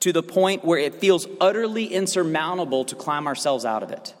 to 0.00 0.12
the 0.12 0.22
point 0.22 0.64
where 0.64 0.78
it 0.78 0.96
feels 0.96 1.26
utterly 1.40 1.86
insurmountable 1.86 2.84
to 2.86 2.94
climb 2.94 3.26
ourselves 3.26 3.64
out 3.64 3.82
of 3.82 3.90
it. 3.90 4.14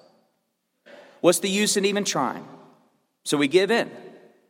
What's 1.20 1.40
the 1.40 1.48
use 1.48 1.76
in 1.76 1.84
even 1.84 2.04
trying? 2.04 2.46
So 3.24 3.36
we 3.36 3.48
give 3.48 3.70
in, 3.70 3.90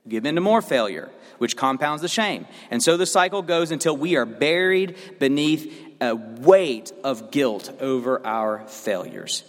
give 0.09 0.27
in 0.27 0.35
to 0.35 0.41
more 0.41 0.63
failure 0.63 1.11
which 1.39 1.57
compounds 1.57 2.03
the 2.03 2.09
shame. 2.09 2.47
And 2.71 2.83
so 2.83 2.97
the 2.97 3.07
cycle 3.07 3.43
goes 3.43 3.71
until 3.71 3.97
we 3.97 4.17
are 4.17 4.27
buried 4.27 4.97
beneath 5.19 5.73
a 6.01 6.15
weight 6.15 6.93
of 7.03 7.31
guilt 7.31 7.73
over 7.81 8.25
our 8.27 8.67
failures. 8.67 9.45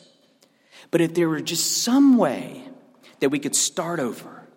But 0.92 1.02
if 1.02 1.14
there 1.14 1.28
were 1.28 1.42
just 1.42 1.84
some 1.84 2.18
way 2.18 2.64
that 3.20 3.30
we 3.30 3.40
could 3.40 3.56
start 3.56 4.00
over, 4.00 4.48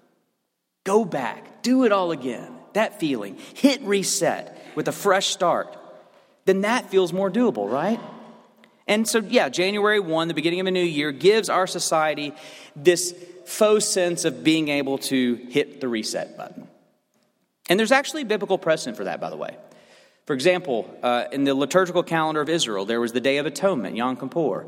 go 0.85 1.05
back, 1.05 1.63
do 1.63 1.85
it 1.85 1.93
all 1.93 2.13
again, 2.13 2.53
that 2.75 3.01
feeling, 3.01 3.39
hit 3.55 3.81
reset 3.83 4.57
with 4.75 4.89
a 4.89 4.93
fresh 4.93 5.29
start, 5.29 5.77
then 6.45 6.61
that 6.61 6.91
feels 6.91 7.13
more 7.13 7.31
doable, 7.31 7.71
right? 7.71 8.01
And 8.87 9.07
so, 9.07 9.19
yeah, 9.19 9.49
January 9.49 10.01
1, 10.01 10.29
the 10.29 10.35
beginning 10.35 10.61
of 10.61 10.67
a 10.67 10.71
new 10.71 10.83
year, 10.83 11.13
gives 11.13 11.51
our 11.51 11.67
society 11.67 12.33
this 12.77 13.15
faux 13.45 13.85
sense 13.85 14.25
of 14.25 14.45
being 14.45 14.69
able 14.69 14.99
to 14.99 15.35
hit 15.51 15.81
the 15.81 15.89
reset 15.89 16.37
button. 16.37 16.68
And 17.69 17.79
there's 17.79 17.93
actually 17.93 18.25
biblical 18.25 18.59
precedent 18.59 18.97
for 18.97 19.05
that, 19.05 19.21
by 19.21 19.31
the 19.31 19.37
way. 19.37 19.57
For 20.27 20.35
example, 20.35 20.95
uh, 21.03 21.25
in 21.33 21.45
the 21.45 21.55
liturgical 21.55 22.03
calendar 22.03 22.41
of 22.41 22.49
Israel, 22.49 22.85
there 22.85 23.01
was 23.01 23.13
the 23.13 23.21
Day 23.21 23.39
of 23.39 23.47
Atonement, 23.47 23.97
Yom 23.97 24.17
Kippur, 24.17 24.67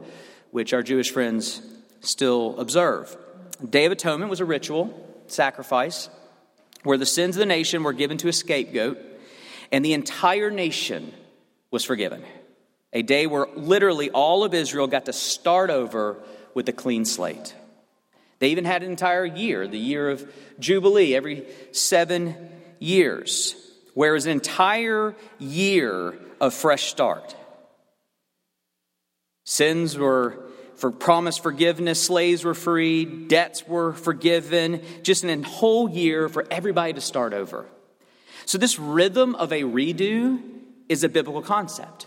which 0.50 0.72
our 0.72 0.82
Jewish 0.82 1.10
friends 1.10 1.62
still 2.00 2.58
observe. 2.58 3.16
Day 3.68 3.84
of 3.84 3.92
Atonement 3.92 4.30
was 4.30 4.40
a 4.40 4.44
ritual 4.44 5.06
sacrifice 5.26 6.08
where 6.82 6.96
the 6.96 7.06
sins 7.06 7.36
of 7.36 7.40
the 7.40 7.46
nation 7.46 7.82
were 7.82 7.92
given 7.92 8.16
to 8.18 8.28
a 8.28 8.32
scapegoat, 8.32 8.98
and 9.70 9.84
the 9.84 9.92
entire 9.92 10.50
nation 10.50 11.12
was 11.70 11.84
forgiven. 11.84 12.24
A 12.92 13.02
day 13.02 13.26
where 13.26 13.46
literally 13.54 14.10
all 14.10 14.44
of 14.44 14.54
Israel 14.54 14.86
got 14.86 15.04
to 15.06 15.12
start 15.12 15.70
over 15.70 16.16
with 16.54 16.68
a 16.68 16.72
clean 16.72 17.04
slate. 17.04 17.54
They 18.38 18.48
even 18.48 18.64
had 18.64 18.82
an 18.82 18.90
entire 18.90 19.26
year, 19.26 19.68
the 19.68 19.78
year 19.78 20.08
of 20.08 20.32
Jubilee, 20.58 21.14
every 21.14 21.46
seven 21.72 22.34
years, 22.80 23.54
where 23.94 24.16
an 24.26 24.32
entire 24.32 25.14
year 25.38 26.18
of 26.40 26.52
fresh 26.52 26.90
start. 26.90 27.36
Sins 29.44 29.96
were 29.96 30.46
for 30.76 30.90
promised 30.90 31.42
forgiveness, 31.42 32.02
slaves 32.02 32.42
were 32.42 32.54
freed, 32.54 33.28
debts 33.28 33.68
were 33.68 33.92
forgiven, 33.92 34.82
just 35.02 35.24
a 35.24 35.42
whole 35.42 35.90
year 35.90 36.28
for 36.28 36.46
everybody 36.50 36.94
to 36.94 37.00
start 37.02 37.34
over. 37.34 37.66
So, 38.46 38.56
this 38.56 38.78
rhythm 38.78 39.34
of 39.34 39.52
a 39.52 39.62
redo 39.62 40.40
is 40.88 41.04
a 41.04 41.08
biblical 41.08 41.42
concept. 41.42 42.06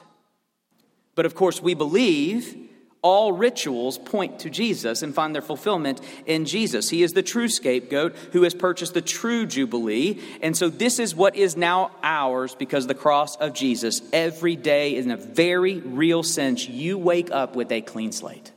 But 1.16 1.28
of 1.28 1.36
course, 1.36 1.62
we 1.62 1.76
believe 1.76 2.63
all 3.04 3.34
rituals 3.34 3.98
point 3.98 4.40
to 4.40 4.50
Jesus 4.50 5.04
and 5.04 5.14
find 5.14 5.36
their 5.36 5.42
fulfillment 5.42 6.02
in 6.26 6.46
Jesus. 6.46 6.90
He 6.90 7.04
is 7.04 7.14
the 7.14 7.22
true 7.22 7.50
scapegoat 7.50 8.16
who 8.32 8.44
has 8.44 8.56
purchased 8.56 8.94
the 8.94 9.02
true 9.02 9.46
Jubilee. 9.46 10.20
And 10.42 10.58
so, 10.58 10.70
this 10.70 10.98
is 10.98 11.14
what 11.14 11.36
is 11.36 11.56
now 11.56 11.92
ours 12.02 12.56
because 12.56 12.88
the 12.88 12.96
cross 12.96 13.36
of 13.36 13.54
Jesus. 13.54 14.02
Every 14.14 14.56
day, 14.56 14.96
in 14.96 15.12
a 15.12 15.18
very 15.18 15.80
real 15.80 16.24
sense, 16.24 16.68
you 16.68 16.98
wake 16.98 17.30
up 17.30 17.56
with 17.56 17.72
a 17.72 17.82
clean 17.82 18.14
slate. 18.14 18.53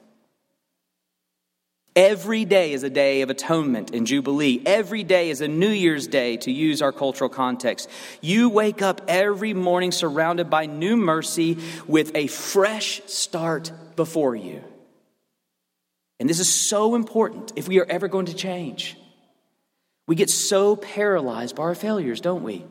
Every 1.97 2.45
day 2.45 2.75
is 2.75 2.83
a 2.83 2.91
day 2.91 3.23
of 3.23 3.31
atonement 3.31 3.95
and 3.95 4.07
jubilee. 4.07 4.63
Every 4.67 5.03
day 5.03 5.31
is 5.31 5.41
a 5.41 5.49
New 5.49 5.71
Year's 5.71 6.07
Day, 6.07 6.37
to 6.37 6.53
use 6.53 6.83
our 6.83 6.93
cultural 6.93 7.31
context. 7.31 7.89
You 8.21 8.51
wake 8.51 8.83
up 8.83 9.01
every 9.09 9.55
morning 9.55 9.93
surrounded 9.93 10.51
by 10.51 10.67
new 10.67 10.99
mercy 10.99 11.57
with 11.87 12.15
a 12.15 12.27
fresh 12.27 13.01
start 13.07 13.73
before 13.97 14.37
you. 14.37 14.63
And 16.21 16.29
this 16.29 16.39
is 16.39 16.53
so 16.53 16.95
important 16.95 17.55
if 17.57 17.67
we 17.67 17.81
are 17.81 17.87
ever 17.87 18.09
going 18.09 18.27
to 18.27 18.35
change. 18.35 18.99
We 20.07 20.17
get 20.17 20.29
so 20.29 20.77
paralyzed 20.77 21.57
by 21.57 21.63
our 21.63 21.75
failures, 21.75 22.21
don't 22.21 22.43
we? 22.43 22.67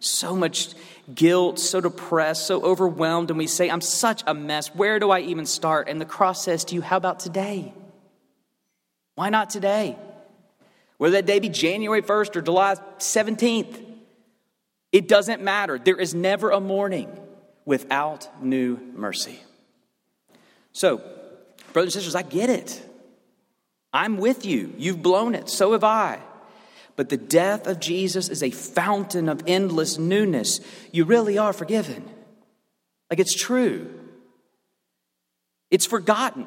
So 0.00 0.34
much 0.34 0.74
guilt, 1.14 1.60
so 1.60 1.80
depressed, 1.80 2.48
so 2.48 2.60
overwhelmed, 2.60 3.30
and 3.30 3.38
we 3.38 3.46
say, 3.46 3.70
I'm 3.70 3.80
such 3.80 4.24
a 4.26 4.34
mess. 4.34 4.74
Where 4.74 4.98
do 4.98 5.12
I 5.12 5.20
even 5.20 5.46
start? 5.46 5.88
And 5.88 6.00
the 6.00 6.04
cross 6.04 6.42
says 6.42 6.64
to 6.66 6.74
you, 6.74 6.82
How 6.82 6.96
about 6.96 7.20
today? 7.20 7.72
Why 9.14 9.30
not 9.30 9.50
today? 9.50 9.96
Whether 10.98 11.16
that 11.16 11.26
day 11.26 11.38
be 11.38 11.48
January 11.48 12.02
1st 12.02 12.36
or 12.36 12.42
July 12.42 12.76
17th, 12.98 13.82
it 14.92 15.08
doesn't 15.08 15.42
matter. 15.42 15.78
There 15.78 15.98
is 15.98 16.14
never 16.14 16.50
a 16.50 16.60
morning 16.60 17.10
without 17.64 18.42
new 18.42 18.78
mercy. 18.94 19.40
So, 20.72 20.98
brothers 21.72 21.94
and 21.94 22.02
sisters, 22.02 22.14
I 22.14 22.22
get 22.22 22.50
it. 22.50 22.82
I'm 23.92 24.18
with 24.18 24.44
you. 24.44 24.72
You've 24.76 25.02
blown 25.02 25.34
it. 25.34 25.48
So 25.48 25.72
have 25.72 25.84
I. 25.84 26.20
But 26.96 27.08
the 27.08 27.16
death 27.16 27.66
of 27.66 27.80
Jesus 27.80 28.28
is 28.28 28.42
a 28.42 28.50
fountain 28.50 29.28
of 29.28 29.42
endless 29.46 29.98
newness. 29.98 30.60
You 30.92 31.04
really 31.04 31.38
are 31.38 31.52
forgiven. 31.52 32.04
Like 33.10 33.20
it's 33.20 33.34
true. 33.34 33.92
It's 35.70 35.86
forgotten. 35.86 36.46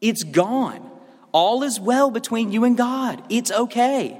It's 0.00 0.24
gone. 0.24 0.90
All 1.34 1.64
is 1.64 1.80
well 1.80 2.12
between 2.12 2.52
you 2.52 2.62
and 2.62 2.76
God. 2.76 3.20
It's 3.28 3.50
okay. 3.50 4.16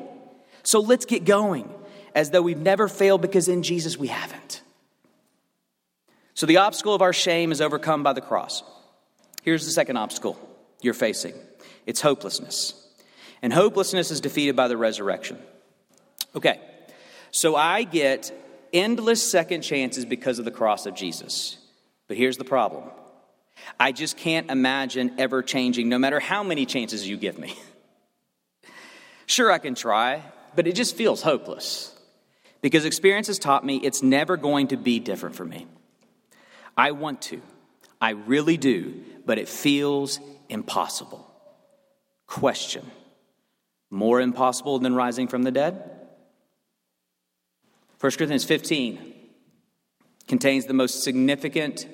So 0.64 0.80
let's 0.80 1.04
get 1.04 1.24
going 1.24 1.72
as 2.12 2.30
though 2.30 2.42
we've 2.42 2.58
never 2.58 2.88
failed 2.88 3.22
because 3.22 3.46
in 3.46 3.62
Jesus 3.62 3.96
we 3.96 4.08
haven't. 4.08 4.62
So 6.34 6.46
the 6.46 6.56
obstacle 6.56 6.92
of 6.92 7.02
our 7.02 7.12
shame 7.12 7.52
is 7.52 7.60
overcome 7.60 8.02
by 8.02 8.14
the 8.14 8.20
cross. 8.20 8.64
Here's 9.42 9.64
the 9.64 9.70
second 9.70 9.96
obstacle 9.96 10.36
you're 10.82 10.92
facing 10.92 11.34
it's 11.86 12.00
hopelessness. 12.00 12.80
And 13.42 13.52
hopelessness 13.52 14.10
is 14.10 14.20
defeated 14.20 14.56
by 14.56 14.68
the 14.68 14.76
resurrection. 14.76 15.38
Okay, 16.34 16.58
so 17.30 17.54
I 17.54 17.84
get 17.84 18.32
endless 18.72 19.22
second 19.22 19.62
chances 19.62 20.04
because 20.04 20.38
of 20.40 20.44
the 20.44 20.50
cross 20.50 20.86
of 20.86 20.94
Jesus. 20.94 21.58
But 22.08 22.16
here's 22.16 22.38
the 22.38 22.44
problem 22.44 22.84
I 23.78 23.92
just 23.92 24.16
can't 24.16 24.50
imagine 24.50 25.14
ever 25.18 25.42
changing, 25.42 25.88
no 25.88 25.98
matter 25.98 26.20
how 26.20 26.42
many 26.42 26.66
chances 26.66 27.08
you 27.08 27.16
give 27.16 27.38
me. 27.38 27.56
sure, 29.26 29.50
I 29.50 29.58
can 29.58 29.74
try, 29.74 30.22
but 30.54 30.66
it 30.66 30.74
just 30.74 30.96
feels 30.96 31.22
hopeless 31.22 31.94
because 32.60 32.84
experience 32.84 33.26
has 33.26 33.38
taught 33.38 33.64
me 33.64 33.76
it's 33.76 34.02
never 34.02 34.36
going 34.36 34.68
to 34.68 34.76
be 34.76 34.98
different 34.98 35.36
for 35.36 35.44
me. 35.44 35.66
I 36.76 36.92
want 36.92 37.22
to, 37.22 37.42
I 38.00 38.10
really 38.10 38.56
do, 38.56 39.02
but 39.26 39.38
it 39.38 39.48
feels 39.48 40.20
impossible. 40.48 41.30
Question 42.26 42.90
More 43.90 44.20
impossible 44.20 44.78
than 44.78 44.94
rising 44.94 45.28
from 45.28 45.42
the 45.42 45.50
dead? 45.50 45.90
1 48.00 48.12
Corinthians 48.12 48.44
15 48.44 49.14
contains 50.26 50.66
the 50.66 50.74
most 50.74 51.02
significant 51.02 51.86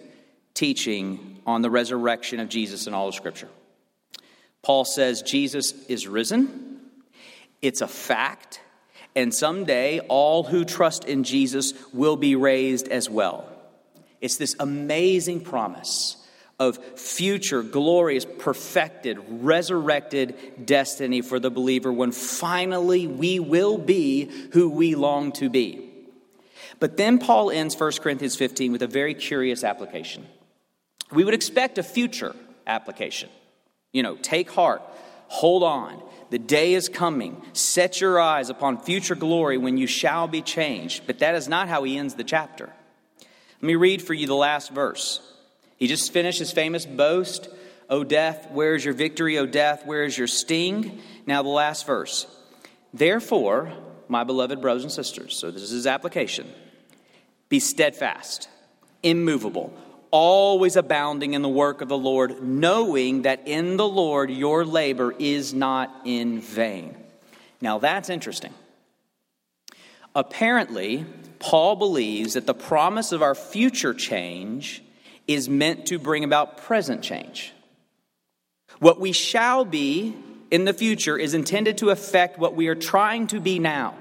teaching 0.54 1.29
on 1.46 1.62
the 1.62 1.70
resurrection 1.70 2.40
of 2.40 2.48
Jesus 2.48 2.86
in 2.86 2.94
all 2.94 3.08
of 3.08 3.14
Scripture. 3.14 3.48
Paul 4.62 4.84
says 4.84 5.22
Jesus 5.22 5.72
is 5.88 6.06
risen, 6.06 6.80
it's 7.62 7.80
a 7.80 7.88
fact, 7.88 8.60
and 9.16 9.34
someday 9.34 10.00
all 10.00 10.44
who 10.44 10.64
trust 10.64 11.04
in 11.04 11.24
Jesus 11.24 11.74
will 11.92 12.16
be 12.16 12.36
raised 12.36 12.88
as 12.88 13.08
well. 13.08 13.46
It's 14.20 14.36
this 14.36 14.54
amazing 14.58 15.42
promise 15.42 16.16
of 16.58 16.78
future, 16.98 17.62
glorious, 17.62 18.26
perfected, 18.38 19.18
resurrected 19.28 20.66
destiny 20.66 21.22
for 21.22 21.40
the 21.40 21.50
believer 21.50 21.90
when 21.90 22.12
finally 22.12 23.06
we 23.06 23.40
will 23.40 23.78
be 23.78 24.30
who 24.52 24.68
we 24.68 24.94
long 24.94 25.32
to 25.32 25.48
be. 25.48 25.90
But 26.78 26.98
then 26.98 27.18
Paul 27.18 27.50
ends 27.50 27.78
1 27.78 27.92
Corinthians 28.02 28.36
15 28.36 28.72
with 28.72 28.82
a 28.82 28.86
very 28.86 29.14
curious 29.14 29.64
application. 29.64 30.26
We 31.12 31.24
would 31.24 31.34
expect 31.34 31.78
a 31.78 31.82
future 31.82 32.34
application. 32.66 33.28
You 33.92 34.02
know, 34.02 34.16
take 34.16 34.50
heart, 34.50 34.82
hold 35.28 35.62
on. 35.62 36.02
The 36.30 36.38
day 36.38 36.74
is 36.74 36.88
coming. 36.88 37.42
Set 37.54 38.00
your 38.00 38.20
eyes 38.20 38.50
upon 38.50 38.78
future 38.78 39.16
glory 39.16 39.58
when 39.58 39.76
you 39.76 39.88
shall 39.88 40.28
be 40.28 40.42
changed. 40.42 41.02
But 41.06 41.18
that 41.18 41.34
is 41.34 41.48
not 41.48 41.68
how 41.68 41.82
he 41.82 41.98
ends 41.98 42.14
the 42.14 42.22
chapter. 42.22 42.70
Let 43.60 43.66
me 43.66 43.74
read 43.74 44.00
for 44.00 44.14
you 44.14 44.28
the 44.28 44.34
last 44.34 44.70
verse. 44.70 45.20
He 45.76 45.88
just 45.88 46.12
finished 46.12 46.38
his 46.38 46.52
famous 46.52 46.86
boast 46.86 47.48
O 47.90 48.04
death, 48.04 48.48
where 48.52 48.76
is 48.76 48.84
your 48.84 48.94
victory? 48.94 49.36
O 49.36 49.46
death, 49.46 49.84
where 49.84 50.04
is 50.04 50.16
your 50.16 50.28
sting? 50.28 51.02
Now, 51.26 51.42
the 51.42 51.48
last 51.48 51.86
verse. 51.86 52.26
Therefore, 52.94 53.72
my 54.06 54.22
beloved 54.22 54.60
brothers 54.60 54.84
and 54.84 54.92
sisters, 54.92 55.36
so 55.36 55.50
this 55.50 55.62
is 55.62 55.70
his 55.70 55.86
application 55.86 56.46
be 57.48 57.58
steadfast, 57.58 58.48
immovable 59.02 59.74
always 60.10 60.76
abounding 60.76 61.34
in 61.34 61.42
the 61.42 61.48
work 61.48 61.80
of 61.80 61.88
the 61.88 61.98
Lord, 61.98 62.42
knowing 62.42 63.22
that 63.22 63.46
in 63.46 63.76
the 63.76 63.88
Lord 63.88 64.30
your 64.30 64.64
labor 64.64 65.14
is 65.18 65.54
not 65.54 65.94
in 66.04 66.40
vain. 66.40 66.96
Now 67.60 67.78
that's 67.78 68.10
interesting. 68.10 68.54
Apparently, 70.14 71.06
Paul 71.38 71.76
believes 71.76 72.34
that 72.34 72.46
the 72.46 72.54
promise 72.54 73.12
of 73.12 73.22
our 73.22 73.34
future 73.34 73.94
change 73.94 74.82
is 75.28 75.48
meant 75.48 75.86
to 75.86 75.98
bring 75.98 76.24
about 76.24 76.58
present 76.58 77.02
change. 77.02 77.52
What 78.80 78.98
we 78.98 79.12
shall 79.12 79.64
be 79.64 80.16
in 80.50 80.64
the 80.64 80.72
future 80.72 81.16
is 81.16 81.34
intended 81.34 81.78
to 81.78 81.90
affect 81.90 82.38
what 82.38 82.56
we 82.56 82.66
are 82.68 82.74
trying 82.74 83.28
to 83.28 83.40
be 83.40 83.58
now. 83.58 83.94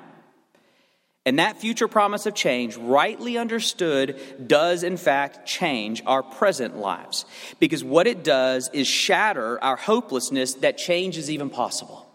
And 1.26 1.38
that 1.38 1.58
future 1.58 1.88
promise 1.88 2.26
of 2.26 2.34
change, 2.34 2.78
rightly 2.78 3.38
understood, 3.38 4.20
does 4.48 4.84
in 4.84 4.98
fact 4.98 5.46
change 5.46 6.02
our 6.06 6.24
present 6.24 6.78
lives. 6.78 7.26
Because 7.60 7.84
what 7.84 8.08
it 8.08 8.24
does 8.24 8.70
is 8.74 8.88
shatter 8.88 9.62
our 9.64 9.76
hopelessness 9.76 10.56
that 10.56 10.78
change 10.78 11.18
is 11.18 11.30
even 11.30 11.50
possible. 11.50 12.08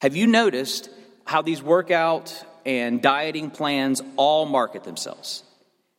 Have 0.00 0.14
you 0.16 0.26
noticed 0.28 0.88
how 1.24 1.42
these 1.42 1.62
workout 1.62 2.44
and 2.64 3.02
dieting 3.02 3.50
plans 3.50 4.00
all 4.16 4.46
market 4.46 4.84
themselves? 4.84 5.42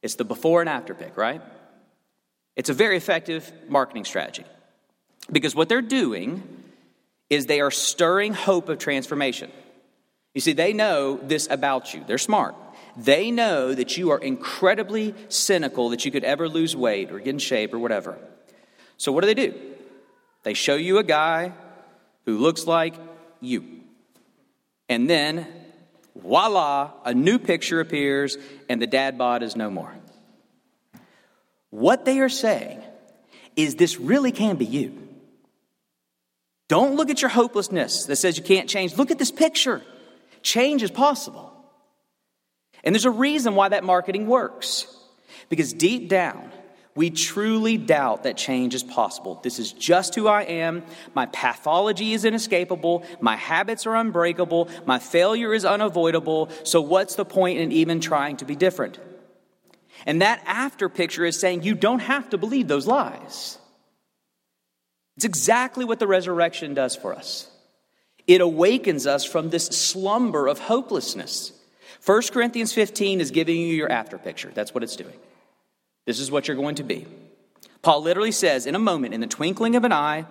It's 0.01 0.15
the 0.15 0.23
before 0.23 0.61
and 0.61 0.69
after 0.69 0.93
pic, 0.93 1.17
right? 1.17 1.41
It's 2.55 2.69
a 2.69 2.73
very 2.73 2.95
effective 2.95 3.51
marketing 3.67 4.05
strategy. 4.05 4.45
Because 5.31 5.53
what 5.53 5.69
they're 5.69 5.81
doing 5.81 6.41
is 7.29 7.45
they 7.45 7.61
are 7.61 7.71
stirring 7.71 8.33
hope 8.33 8.69
of 8.69 8.79
transformation. 8.79 9.51
You 10.33 10.41
see, 10.41 10.53
they 10.53 10.73
know 10.73 11.17
this 11.17 11.47
about 11.49 11.93
you. 11.93 12.03
They're 12.05 12.17
smart. 12.17 12.55
They 12.95 13.31
know 13.31 13.73
that 13.73 13.97
you 13.97 14.11
are 14.11 14.17
incredibly 14.19 15.15
cynical, 15.29 15.89
that 15.89 16.05
you 16.05 16.11
could 16.11 16.23
ever 16.23 16.47
lose 16.47 16.75
weight 16.75 17.11
or 17.11 17.19
get 17.19 17.29
in 17.29 17.39
shape 17.39 17.73
or 17.73 17.79
whatever. 17.79 18.17
So, 18.97 19.11
what 19.11 19.21
do 19.21 19.27
they 19.27 19.33
do? 19.33 19.53
They 20.43 20.53
show 20.53 20.75
you 20.75 20.97
a 20.97 21.03
guy 21.03 21.53
who 22.25 22.37
looks 22.37 22.67
like 22.67 22.95
you. 23.39 23.81
And 24.87 25.09
then, 25.09 25.47
voila, 26.15 26.91
a 27.05 27.13
new 27.13 27.39
picture 27.39 27.79
appears, 27.79 28.37
and 28.67 28.81
the 28.81 28.87
dad 28.87 29.17
bod 29.17 29.43
is 29.43 29.55
no 29.55 29.69
more. 29.69 29.93
What 31.69 32.05
they 32.05 32.19
are 32.19 32.29
saying 32.29 32.81
is 33.55 33.75
this 33.75 33.99
really 33.99 34.31
can 34.31 34.55
be 34.55 34.65
you. 34.65 35.07
Don't 36.67 36.95
look 36.95 37.09
at 37.09 37.21
your 37.21 37.29
hopelessness 37.29 38.05
that 38.05 38.15
says 38.17 38.37
you 38.37 38.43
can't 38.43 38.69
change. 38.69 38.97
Look 38.97 39.11
at 39.11 39.17
this 39.17 39.31
picture. 39.31 39.81
Change 40.41 40.83
is 40.83 40.91
possible. 40.91 41.53
And 42.83 42.95
there's 42.95 43.05
a 43.05 43.11
reason 43.11 43.55
why 43.55 43.69
that 43.69 43.83
marketing 43.83 44.27
works. 44.27 44.87
Because 45.49 45.73
deep 45.73 46.09
down, 46.09 46.51
we 46.95 47.09
truly 47.09 47.77
doubt 47.77 48.23
that 48.23 48.35
change 48.35 48.75
is 48.75 48.83
possible. 48.83 49.39
This 49.43 49.59
is 49.59 49.71
just 49.71 50.15
who 50.15 50.27
I 50.27 50.43
am. 50.43 50.83
My 51.13 51.27
pathology 51.27 52.13
is 52.13 52.25
inescapable. 52.25 53.03
My 53.21 53.35
habits 53.35 53.85
are 53.85 53.95
unbreakable. 53.95 54.69
My 54.85 54.99
failure 54.99 55.53
is 55.53 55.65
unavoidable. 55.65 56.49
So, 56.63 56.81
what's 56.81 57.15
the 57.15 57.25
point 57.25 57.59
in 57.59 57.71
even 57.71 57.99
trying 57.99 58.37
to 58.37 58.45
be 58.45 58.55
different? 58.55 58.99
And 60.05 60.21
that 60.21 60.41
after 60.45 60.89
picture 60.89 61.25
is 61.25 61.39
saying 61.39 61.63
you 61.63 61.75
don't 61.75 61.99
have 61.99 62.29
to 62.29 62.37
believe 62.37 62.67
those 62.67 62.87
lies. 62.87 63.57
It's 65.15 65.25
exactly 65.25 65.85
what 65.85 65.99
the 65.99 66.07
resurrection 66.07 66.73
does 66.73 66.95
for 66.95 67.13
us. 67.13 67.49
It 68.29 68.41
awakens 68.41 69.07
us 69.07 69.25
from 69.25 69.49
this 69.49 69.65
slumber 69.65 70.45
of 70.45 70.59
hopelessness. 70.59 71.51
1 72.05 72.21
Corinthians 72.31 72.71
15 72.71 73.21
is 73.21 73.31
giving 73.31 73.57
you 73.57 73.73
your 73.73 73.91
after 73.91 74.19
picture. 74.19 74.51
That's 74.53 74.71
what 74.71 74.83
it's 74.83 74.95
doing. 74.95 75.15
This 76.05 76.19
is 76.19 76.29
what 76.29 76.47
you're 76.47 76.55
going 76.55 76.75
to 76.75 76.83
be. 76.83 77.07
Paul 77.81 78.03
literally 78.03 78.31
says, 78.31 78.67
in 78.67 78.75
a 78.75 78.79
moment, 78.79 79.15
in 79.15 79.19
the 79.19 79.25
twinkling 79.25 79.75
of 79.75 79.83
an 79.83 79.91
eye, 79.91 80.27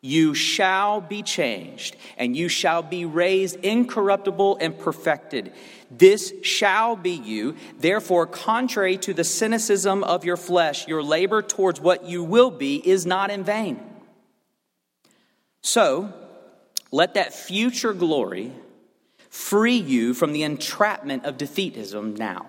you 0.00 0.34
shall 0.34 1.00
be 1.00 1.22
changed, 1.22 1.94
and 2.16 2.36
you 2.36 2.48
shall 2.48 2.82
be 2.82 3.04
raised 3.04 3.54
incorruptible 3.62 4.56
and 4.60 4.76
perfected. 4.76 5.52
This 5.88 6.34
shall 6.42 6.96
be 6.96 7.12
you. 7.12 7.54
Therefore, 7.78 8.26
contrary 8.26 8.96
to 8.98 9.14
the 9.14 9.22
cynicism 9.22 10.02
of 10.02 10.24
your 10.24 10.36
flesh, 10.36 10.88
your 10.88 11.04
labor 11.04 11.42
towards 11.42 11.80
what 11.80 12.06
you 12.06 12.24
will 12.24 12.50
be 12.50 12.76
is 12.76 13.06
not 13.06 13.30
in 13.30 13.44
vain. 13.44 13.78
So, 15.62 16.12
let 16.90 17.14
that 17.14 17.32
future 17.32 17.92
glory 17.92 18.52
free 19.28 19.76
you 19.76 20.14
from 20.14 20.32
the 20.32 20.42
entrapment 20.42 21.24
of 21.24 21.36
defeatism 21.36 22.18
now. 22.18 22.46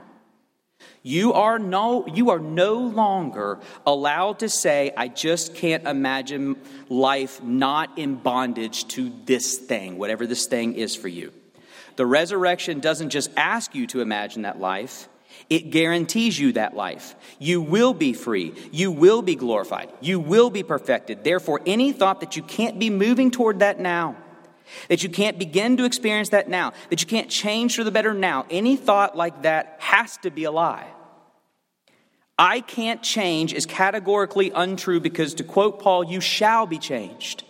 You 1.04 1.34
are 1.34 1.58
no, 1.58 2.06
you 2.08 2.30
are 2.30 2.40
no 2.40 2.76
longer 2.76 3.60
allowed 3.86 4.40
to 4.40 4.50
say, 4.50 4.92
I 4.96 5.08
just 5.08 5.56
can't 5.56 5.88
imagine 5.88 6.58
life 6.90 7.42
not 7.42 7.98
in 7.98 8.16
bondage 8.16 8.88
to 8.90 9.12
this 9.26 9.58
thing, 9.58 9.98
whatever 9.98 10.28
this 10.28 10.46
thing 10.46 10.76
is 10.76 10.96
for 10.96 11.08
you. 11.08 11.34
The 11.96 12.06
resurrection 12.06 12.80
doesn't 12.80 13.10
just 13.10 13.32
ask 13.36 13.74
you 13.74 13.88
to 13.88 14.02
imagine 14.02 14.44
that 14.44 14.60
life, 14.60 15.08
it 15.50 15.72
guarantees 15.72 16.40
you 16.40 16.54
that 16.54 16.76
life. 16.76 17.16
You 17.40 17.62
will 17.62 17.94
be 17.94 18.14
free. 18.14 18.54
You 18.72 18.92
will 18.92 19.22
be 19.22 19.36
glorified. 19.36 19.92
You 20.02 20.20
will 20.20 20.50
be 20.50 20.64
perfected. 20.64 21.24
Therefore, 21.24 21.62
any 21.66 21.92
thought 21.92 22.22
that 22.22 22.38
you 22.38 22.44
can't 22.44 22.80
be 22.80 22.90
moving 22.90 23.32
toward 23.32 23.60
that 23.60 23.80
now, 23.80 24.16
that 24.90 25.04
you 25.04 25.10
can't 25.10 25.38
begin 25.38 25.78
to 25.78 25.86
experience 25.86 26.30
that 26.30 26.50
now, 26.50 26.74
that 26.90 27.02
you 27.02 27.08
can't 27.08 27.30
change 27.30 27.76
for 27.76 27.84
the 27.84 27.92
better 27.92 28.14
now, 28.14 28.46
any 28.50 28.76
thought 28.76 29.16
like 29.16 29.44
that 29.44 29.76
has 29.80 30.18
to 30.18 30.32
be 30.32 30.44
a 30.44 30.52
lie. 30.52 30.88
I 32.38 32.62
can't 32.62 33.04
change 33.04 33.54
is 33.54 33.66
categorically 33.66 34.52
untrue 34.52 35.00
because, 35.00 35.36
to 35.36 35.44
quote 35.44 35.80
Paul, 35.80 36.04
you 36.04 36.20
shall 36.22 36.66
be 36.66 36.80
changed. 36.80 37.44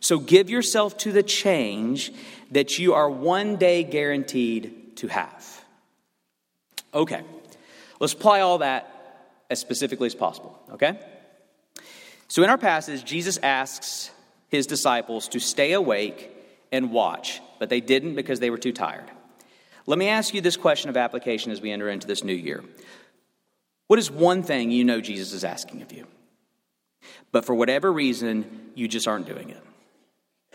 So 0.00 0.18
give 0.18 0.50
yourself 0.50 0.98
to 0.98 1.12
the 1.12 1.22
change 1.22 2.12
that 2.50 2.78
you 2.78 2.94
are 2.94 3.08
one 3.10 3.56
day 3.56 3.82
guaranteed 3.84 4.96
to 4.98 5.08
have. 5.08 5.64
Okay, 6.92 7.22
let's 7.98 8.12
apply 8.12 8.40
all 8.40 8.58
that 8.58 8.92
as 9.50 9.60
specifically 9.60 10.06
as 10.06 10.14
possible, 10.14 10.58
okay? 10.72 10.98
So 12.28 12.42
in 12.42 12.50
our 12.50 12.58
passage, 12.58 13.04
Jesus 13.04 13.38
asks 13.42 14.10
his 14.48 14.66
disciples 14.66 15.28
to 15.28 15.40
stay 15.40 15.72
awake 15.72 16.30
and 16.72 16.90
watch, 16.90 17.40
but 17.58 17.68
they 17.68 17.80
didn't 17.80 18.14
because 18.14 18.40
they 18.40 18.50
were 18.50 18.58
too 18.58 18.72
tired. 18.72 19.10
Let 19.86 19.98
me 19.98 20.08
ask 20.08 20.34
you 20.34 20.40
this 20.40 20.56
question 20.56 20.90
of 20.90 20.96
application 20.96 21.52
as 21.52 21.60
we 21.60 21.70
enter 21.70 21.88
into 21.88 22.06
this 22.06 22.24
new 22.24 22.34
year. 22.34 22.64
What 23.86 23.98
is 23.98 24.10
one 24.10 24.42
thing 24.42 24.70
you 24.70 24.84
know 24.84 25.00
Jesus 25.00 25.32
is 25.32 25.44
asking 25.44 25.82
of 25.82 25.92
you? 25.92 26.06
But 27.30 27.44
for 27.44 27.54
whatever 27.54 27.92
reason, 27.92 28.70
you 28.74 28.88
just 28.88 29.06
aren't 29.06 29.26
doing 29.26 29.50
it. 29.50 29.62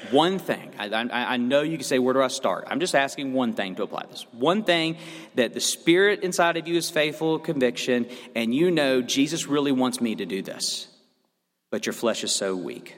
One 0.10 0.40
thing. 0.40 0.72
I, 0.80 0.88
I, 0.88 1.34
I, 1.34 1.38
know 1.38 1.62
you 1.62 1.78
can 1.78 1.86
say, 1.86 2.00
Where 2.00 2.14
do 2.14 2.22
I 2.22 2.28
start? 2.28 2.66
I'm 2.68 2.80
just 2.80 2.96
asking 2.96 3.34
one 3.34 3.54
thing 3.54 3.76
to 3.76 3.84
apply 3.84 4.06
this. 4.10 4.26
One 4.32 4.64
thing 4.64 4.98
that 5.36 5.54
the 5.54 5.60
Spirit 5.60 6.22
inside 6.24 6.58
of 6.58 6.68
you 6.68 6.76
is 6.76 6.90
faithful 6.90 7.38
conviction, 7.38 8.08
and 8.36 8.54
you 8.54 8.72
know 8.72 9.04
Jesus 9.04 9.46
really 9.46 9.72
wants 9.72 10.02
me 10.02 10.16
to 10.16 10.26
do 10.26 10.42
this, 10.42 10.88
but 11.70 11.86
your 11.86 11.94
flesh 11.94 12.24
is 12.24 12.32
so 12.32 12.56
weak. 12.56 12.98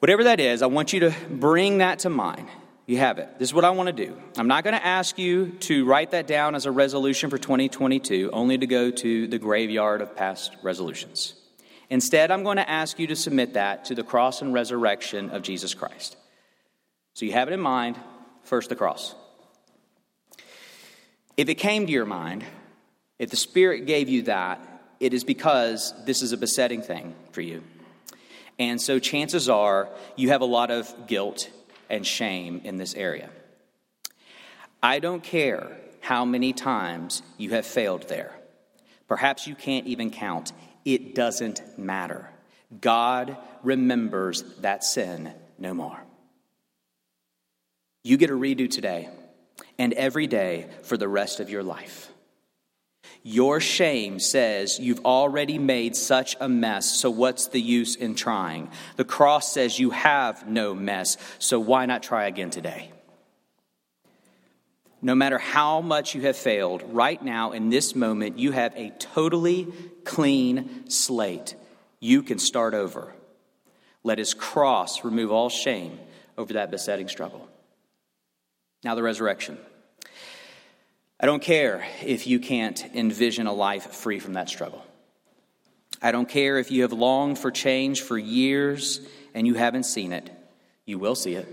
Whatever 0.00 0.24
that 0.24 0.40
is, 0.40 0.62
I 0.62 0.66
want 0.66 0.94
you 0.94 1.00
to 1.00 1.14
bring 1.28 1.78
that 1.78 2.00
to 2.00 2.10
mind. 2.10 2.48
You 2.86 2.96
have 2.96 3.18
it. 3.18 3.38
This 3.38 3.50
is 3.50 3.54
what 3.54 3.66
I 3.66 3.70
want 3.70 3.86
to 3.86 3.92
do. 3.92 4.16
I'm 4.38 4.48
not 4.48 4.64
going 4.64 4.74
to 4.74 4.84
ask 4.84 5.18
you 5.18 5.50
to 5.60 5.84
write 5.84 6.12
that 6.12 6.26
down 6.26 6.54
as 6.54 6.64
a 6.64 6.72
resolution 6.72 7.28
for 7.28 7.36
2022, 7.36 8.30
only 8.32 8.56
to 8.56 8.66
go 8.66 8.90
to 8.90 9.26
the 9.28 9.38
graveyard 9.38 10.00
of 10.00 10.16
past 10.16 10.56
resolutions. 10.62 11.34
Instead, 11.90 12.30
I'm 12.30 12.44
going 12.44 12.56
to 12.56 12.68
ask 12.68 12.98
you 12.98 13.06
to 13.08 13.16
submit 13.16 13.54
that 13.54 13.84
to 13.86 13.94
the 13.94 14.02
cross 14.02 14.40
and 14.40 14.54
resurrection 14.54 15.30
of 15.30 15.42
Jesus 15.42 15.74
Christ. 15.74 16.16
So 17.12 17.26
you 17.26 17.32
have 17.32 17.48
it 17.48 17.52
in 17.52 17.60
mind. 17.60 17.96
First, 18.42 18.70
the 18.70 18.76
cross. 18.76 19.14
If 21.36 21.50
it 21.50 21.56
came 21.56 21.84
to 21.86 21.92
your 21.92 22.06
mind, 22.06 22.42
if 23.18 23.28
the 23.28 23.36
Spirit 23.36 23.86
gave 23.86 24.08
you 24.08 24.22
that, 24.22 24.60
it 24.98 25.12
is 25.12 25.24
because 25.24 25.92
this 26.06 26.22
is 26.22 26.32
a 26.32 26.38
besetting 26.38 26.80
thing 26.80 27.14
for 27.32 27.42
you. 27.42 27.62
And 28.60 28.78
so 28.78 28.98
chances 28.98 29.48
are 29.48 29.88
you 30.16 30.28
have 30.28 30.42
a 30.42 30.46
lot 30.46 30.70
of 30.70 31.06
guilt 31.06 31.50
and 31.88 32.06
shame 32.06 32.60
in 32.62 32.76
this 32.76 32.94
area. 32.94 33.30
I 34.82 34.98
don't 34.98 35.22
care 35.22 35.78
how 36.00 36.26
many 36.26 36.52
times 36.52 37.22
you 37.38 37.50
have 37.50 37.64
failed 37.64 38.06
there. 38.08 38.38
Perhaps 39.08 39.46
you 39.46 39.54
can't 39.54 39.86
even 39.86 40.10
count. 40.10 40.52
It 40.84 41.14
doesn't 41.14 41.78
matter. 41.78 42.28
God 42.80 43.36
remembers 43.62 44.42
that 44.60 44.84
sin 44.84 45.32
no 45.58 45.72
more. 45.72 46.00
You 48.04 48.18
get 48.18 48.30
a 48.30 48.34
redo 48.34 48.70
today 48.70 49.08
and 49.78 49.94
every 49.94 50.26
day 50.26 50.68
for 50.82 50.98
the 50.98 51.08
rest 51.08 51.40
of 51.40 51.48
your 51.48 51.62
life. 51.62 52.10
Your 53.22 53.60
shame 53.60 54.18
says 54.18 54.78
you've 54.78 55.04
already 55.04 55.58
made 55.58 55.94
such 55.94 56.36
a 56.40 56.48
mess, 56.48 56.90
so 56.90 57.10
what's 57.10 57.48
the 57.48 57.60
use 57.60 57.94
in 57.94 58.14
trying? 58.14 58.70
The 58.96 59.04
cross 59.04 59.52
says 59.52 59.78
you 59.78 59.90
have 59.90 60.46
no 60.48 60.74
mess, 60.74 61.18
so 61.38 61.60
why 61.60 61.84
not 61.86 62.02
try 62.02 62.26
again 62.26 62.50
today? 62.50 62.90
No 65.02 65.14
matter 65.14 65.38
how 65.38 65.80
much 65.80 66.14
you 66.14 66.22
have 66.22 66.36
failed, 66.36 66.82
right 66.86 67.22
now 67.22 67.52
in 67.52 67.70
this 67.70 67.94
moment, 67.94 68.38
you 68.38 68.52
have 68.52 68.74
a 68.76 68.90
totally 68.98 69.68
clean 70.04 70.88
slate. 70.90 71.54
You 72.00 72.22
can 72.22 72.38
start 72.38 72.74
over. 72.74 73.12
Let 74.02 74.18
his 74.18 74.34
cross 74.34 75.04
remove 75.04 75.30
all 75.30 75.50
shame 75.50 75.98
over 76.38 76.54
that 76.54 76.70
besetting 76.70 77.08
struggle. 77.08 77.48
Now, 78.82 78.94
the 78.94 79.02
resurrection. 79.02 79.58
I 81.22 81.26
don't 81.26 81.42
care 81.42 81.86
if 82.02 82.26
you 82.26 82.40
can't 82.40 82.82
envision 82.94 83.46
a 83.46 83.52
life 83.52 83.92
free 83.92 84.20
from 84.20 84.32
that 84.32 84.48
struggle. 84.48 84.82
I 86.00 86.12
don't 86.12 86.28
care 86.28 86.56
if 86.58 86.70
you 86.70 86.80
have 86.82 86.94
longed 86.94 87.38
for 87.38 87.50
change 87.50 88.00
for 88.00 88.16
years 88.16 89.00
and 89.34 89.46
you 89.46 89.52
haven't 89.52 89.82
seen 89.82 90.14
it. 90.14 90.30
You 90.86 90.98
will 90.98 91.14
see 91.14 91.34
it. 91.34 91.46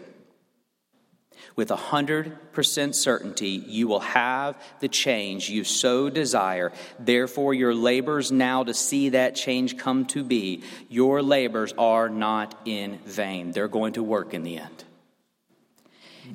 With 1.58 1.72
a 1.72 1.76
100% 1.76 2.96
certainty, 2.96 3.50
you 3.50 3.90
will 3.90 4.00
have 4.00 4.56
the 4.80 4.88
change 4.88 5.50
you 5.50 5.66
so 5.66 6.10
desire. 6.10 6.72
Therefore, 6.98 7.54
your 7.54 7.74
labors 7.74 8.32
now 8.32 8.64
to 8.64 8.74
see 8.74 9.10
that 9.10 9.36
change 9.36 9.78
come 9.78 10.06
to 10.08 10.24
be, 10.24 10.64
your 10.88 11.22
labors 11.22 11.74
are 11.78 12.08
not 12.08 12.58
in 12.64 13.00
vain. 13.00 13.52
They're 13.52 13.68
going 13.68 13.94
to 13.94 14.04
work 14.04 14.34
in 14.34 14.44
the 14.44 14.60
end. 14.60 14.86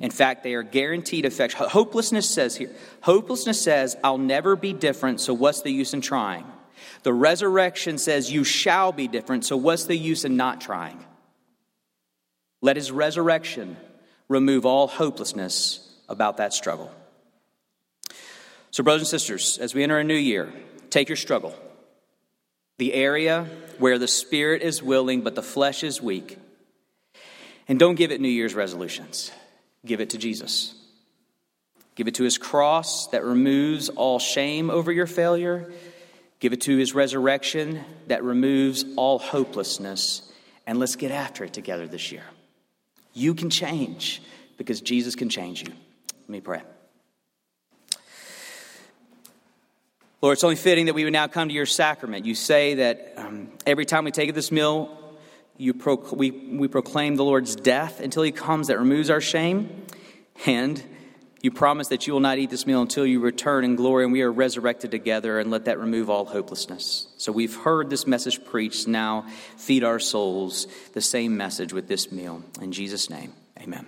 In 0.01 0.11
fact, 0.11 0.43
they 0.43 0.53
are 0.53 0.63
guaranteed 0.63 1.25
effect. 1.25 1.53
Hopelessness 1.53 2.29
says 2.29 2.55
here, 2.55 2.71
hopelessness 3.01 3.61
says, 3.61 3.95
I'll 4.03 4.17
never 4.17 4.55
be 4.55 4.73
different, 4.73 5.21
so 5.21 5.33
what's 5.33 5.61
the 5.61 5.71
use 5.71 5.93
in 5.93 6.01
trying? 6.01 6.45
The 7.03 7.13
resurrection 7.13 7.97
says, 7.97 8.31
You 8.31 8.43
shall 8.43 8.91
be 8.91 9.07
different, 9.07 9.45
so 9.45 9.57
what's 9.57 9.85
the 9.85 9.97
use 9.97 10.25
in 10.25 10.37
not 10.37 10.61
trying? 10.61 11.03
Let 12.61 12.75
his 12.75 12.91
resurrection 12.91 13.77
remove 14.29 14.65
all 14.65 14.87
hopelessness 14.87 15.79
about 16.07 16.37
that 16.37 16.53
struggle. 16.53 16.91
So, 18.71 18.83
brothers 18.83 19.01
and 19.01 19.09
sisters, 19.09 19.57
as 19.59 19.75
we 19.75 19.83
enter 19.83 19.99
a 19.99 20.03
new 20.03 20.15
year, 20.15 20.51
take 20.89 21.09
your 21.09 21.15
struggle, 21.15 21.55
the 22.77 22.93
area 22.93 23.47
where 23.77 23.99
the 23.99 24.07
spirit 24.07 24.61
is 24.61 24.81
willing 24.81 25.21
but 25.21 25.35
the 25.35 25.43
flesh 25.43 25.83
is 25.83 26.01
weak, 26.01 26.39
and 27.67 27.77
don't 27.77 27.95
give 27.95 28.11
it 28.11 28.19
New 28.19 28.29
Year's 28.29 28.55
resolutions. 28.55 29.31
Give 29.85 29.99
it 29.99 30.11
to 30.11 30.17
Jesus. 30.17 30.75
Give 31.95 32.07
it 32.07 32.15
to 32.15 32.23
his 32.23 32.37
cross 32.37 33.07
that 33.07 33.23
removes 33.23 33.89
all 33.89 34.19
shame 34.19 34.69
over 34.69 34.91
your 34.91 35.07
failure. 35.07 35.71
Give 36.39 36.53
it 36.53 36.61
to 36.61 36.77
his 36.77 36.93
resurrection 36.93 37.83
that 38.07 38.23
removes 38.23 38.83
all 38.95 39.19
hopelessness. 39.19 40.29
And 40.65 40.79
let's 40.79 40.95
get 40.95 41.11
after 41.11 41.43
it 41.43 41.53
together 41.53 41.87
this 41.87 42.11
year. 42.11 42.23
You 43.13 43.35
can 43.35 43.49
change 43.49 44.21
because 44.57 44.81
Jesus 44.81 45.15
can 45.15 45.29
change 45.29 45.61
you. 45.61 45.73
Let 46.21 46.29
me 46.29 46.41
pray. 46.41 46.61
Lord, 50.21 50.33
it's 50.33 50.43
only 50.45 50.55
fitting 50.55 50.85
that 50.85 50.93
we 50.93 51.03
would 51.03 51.13
now 51.13 51.27
come 51.27 51.49
to 51.49 51.53
your 51.53 51.65
sacrament. 51.65 52.25
You 52.25 52.33
say 52.33 52.75
that 52.75 53.13
um, 53.17 53.51
every 53.65 53.85
time 53.85 54.05
we 54.05 54.11
take 54.11 54.33
this 54.33 54.53
meal, 54.53 54.97
you 55.57 55.73
we, 56.11 56.31
we 56.31 56.67
proclaim 56.67 57.15
the 57.15 57.23
Lord's 57.23 57.55
death 57.55 57.99
until 57.99 58.23
he 58.23 58.31
comes 58.31 58.67
that 58.67 58.79
removes 58.79 59.09
our 59.09 59.21
shame. 59.21 59.85
And 60.45 60.83
you 61.41 61.51
promise 61.51 61.89
that 61.89 62.07
you 62.07 62.13
will 62.13 62.21
not 62.21 62.37
eat 62.37 62.49
this 62.49 62.65
meal 62.65 62.81
until 62.81 63.05
you 63.05 63.19
return 63.19 63.65
in 63.65 63.75
glory 63.75 64.05
and 64.05 64.13
we 64.13 64.21
are 64.21 64.31
resurrected 64.31 64.91
together 64.91 65.39
and 65.39 65.51
let 65.51 65.65
that 65.65 65.77
remove 65.77 66.09
all 66.09 66.25
hopelessness. 66.25 67.07
So 67.17 67.31
we've 67.31 67.55
heard 67.55 67.89
this 67.89 68.07
message 68.07 68.43
preached. 68.45 68.87
Now 68.87 69.27
feed 69.57 69.83
our 69.83 69.99
souls 69.99 70.67
the 70.93 71.01
same 71.01 71.35
message 71.35 71.73
with 71.73 71.87
this 71.87 72.11
meal. 72.11 72.43
In 72.61 72.71
Jesus' 72.71 73.09
name, 73.09 73.33
amen. 73.59 73.85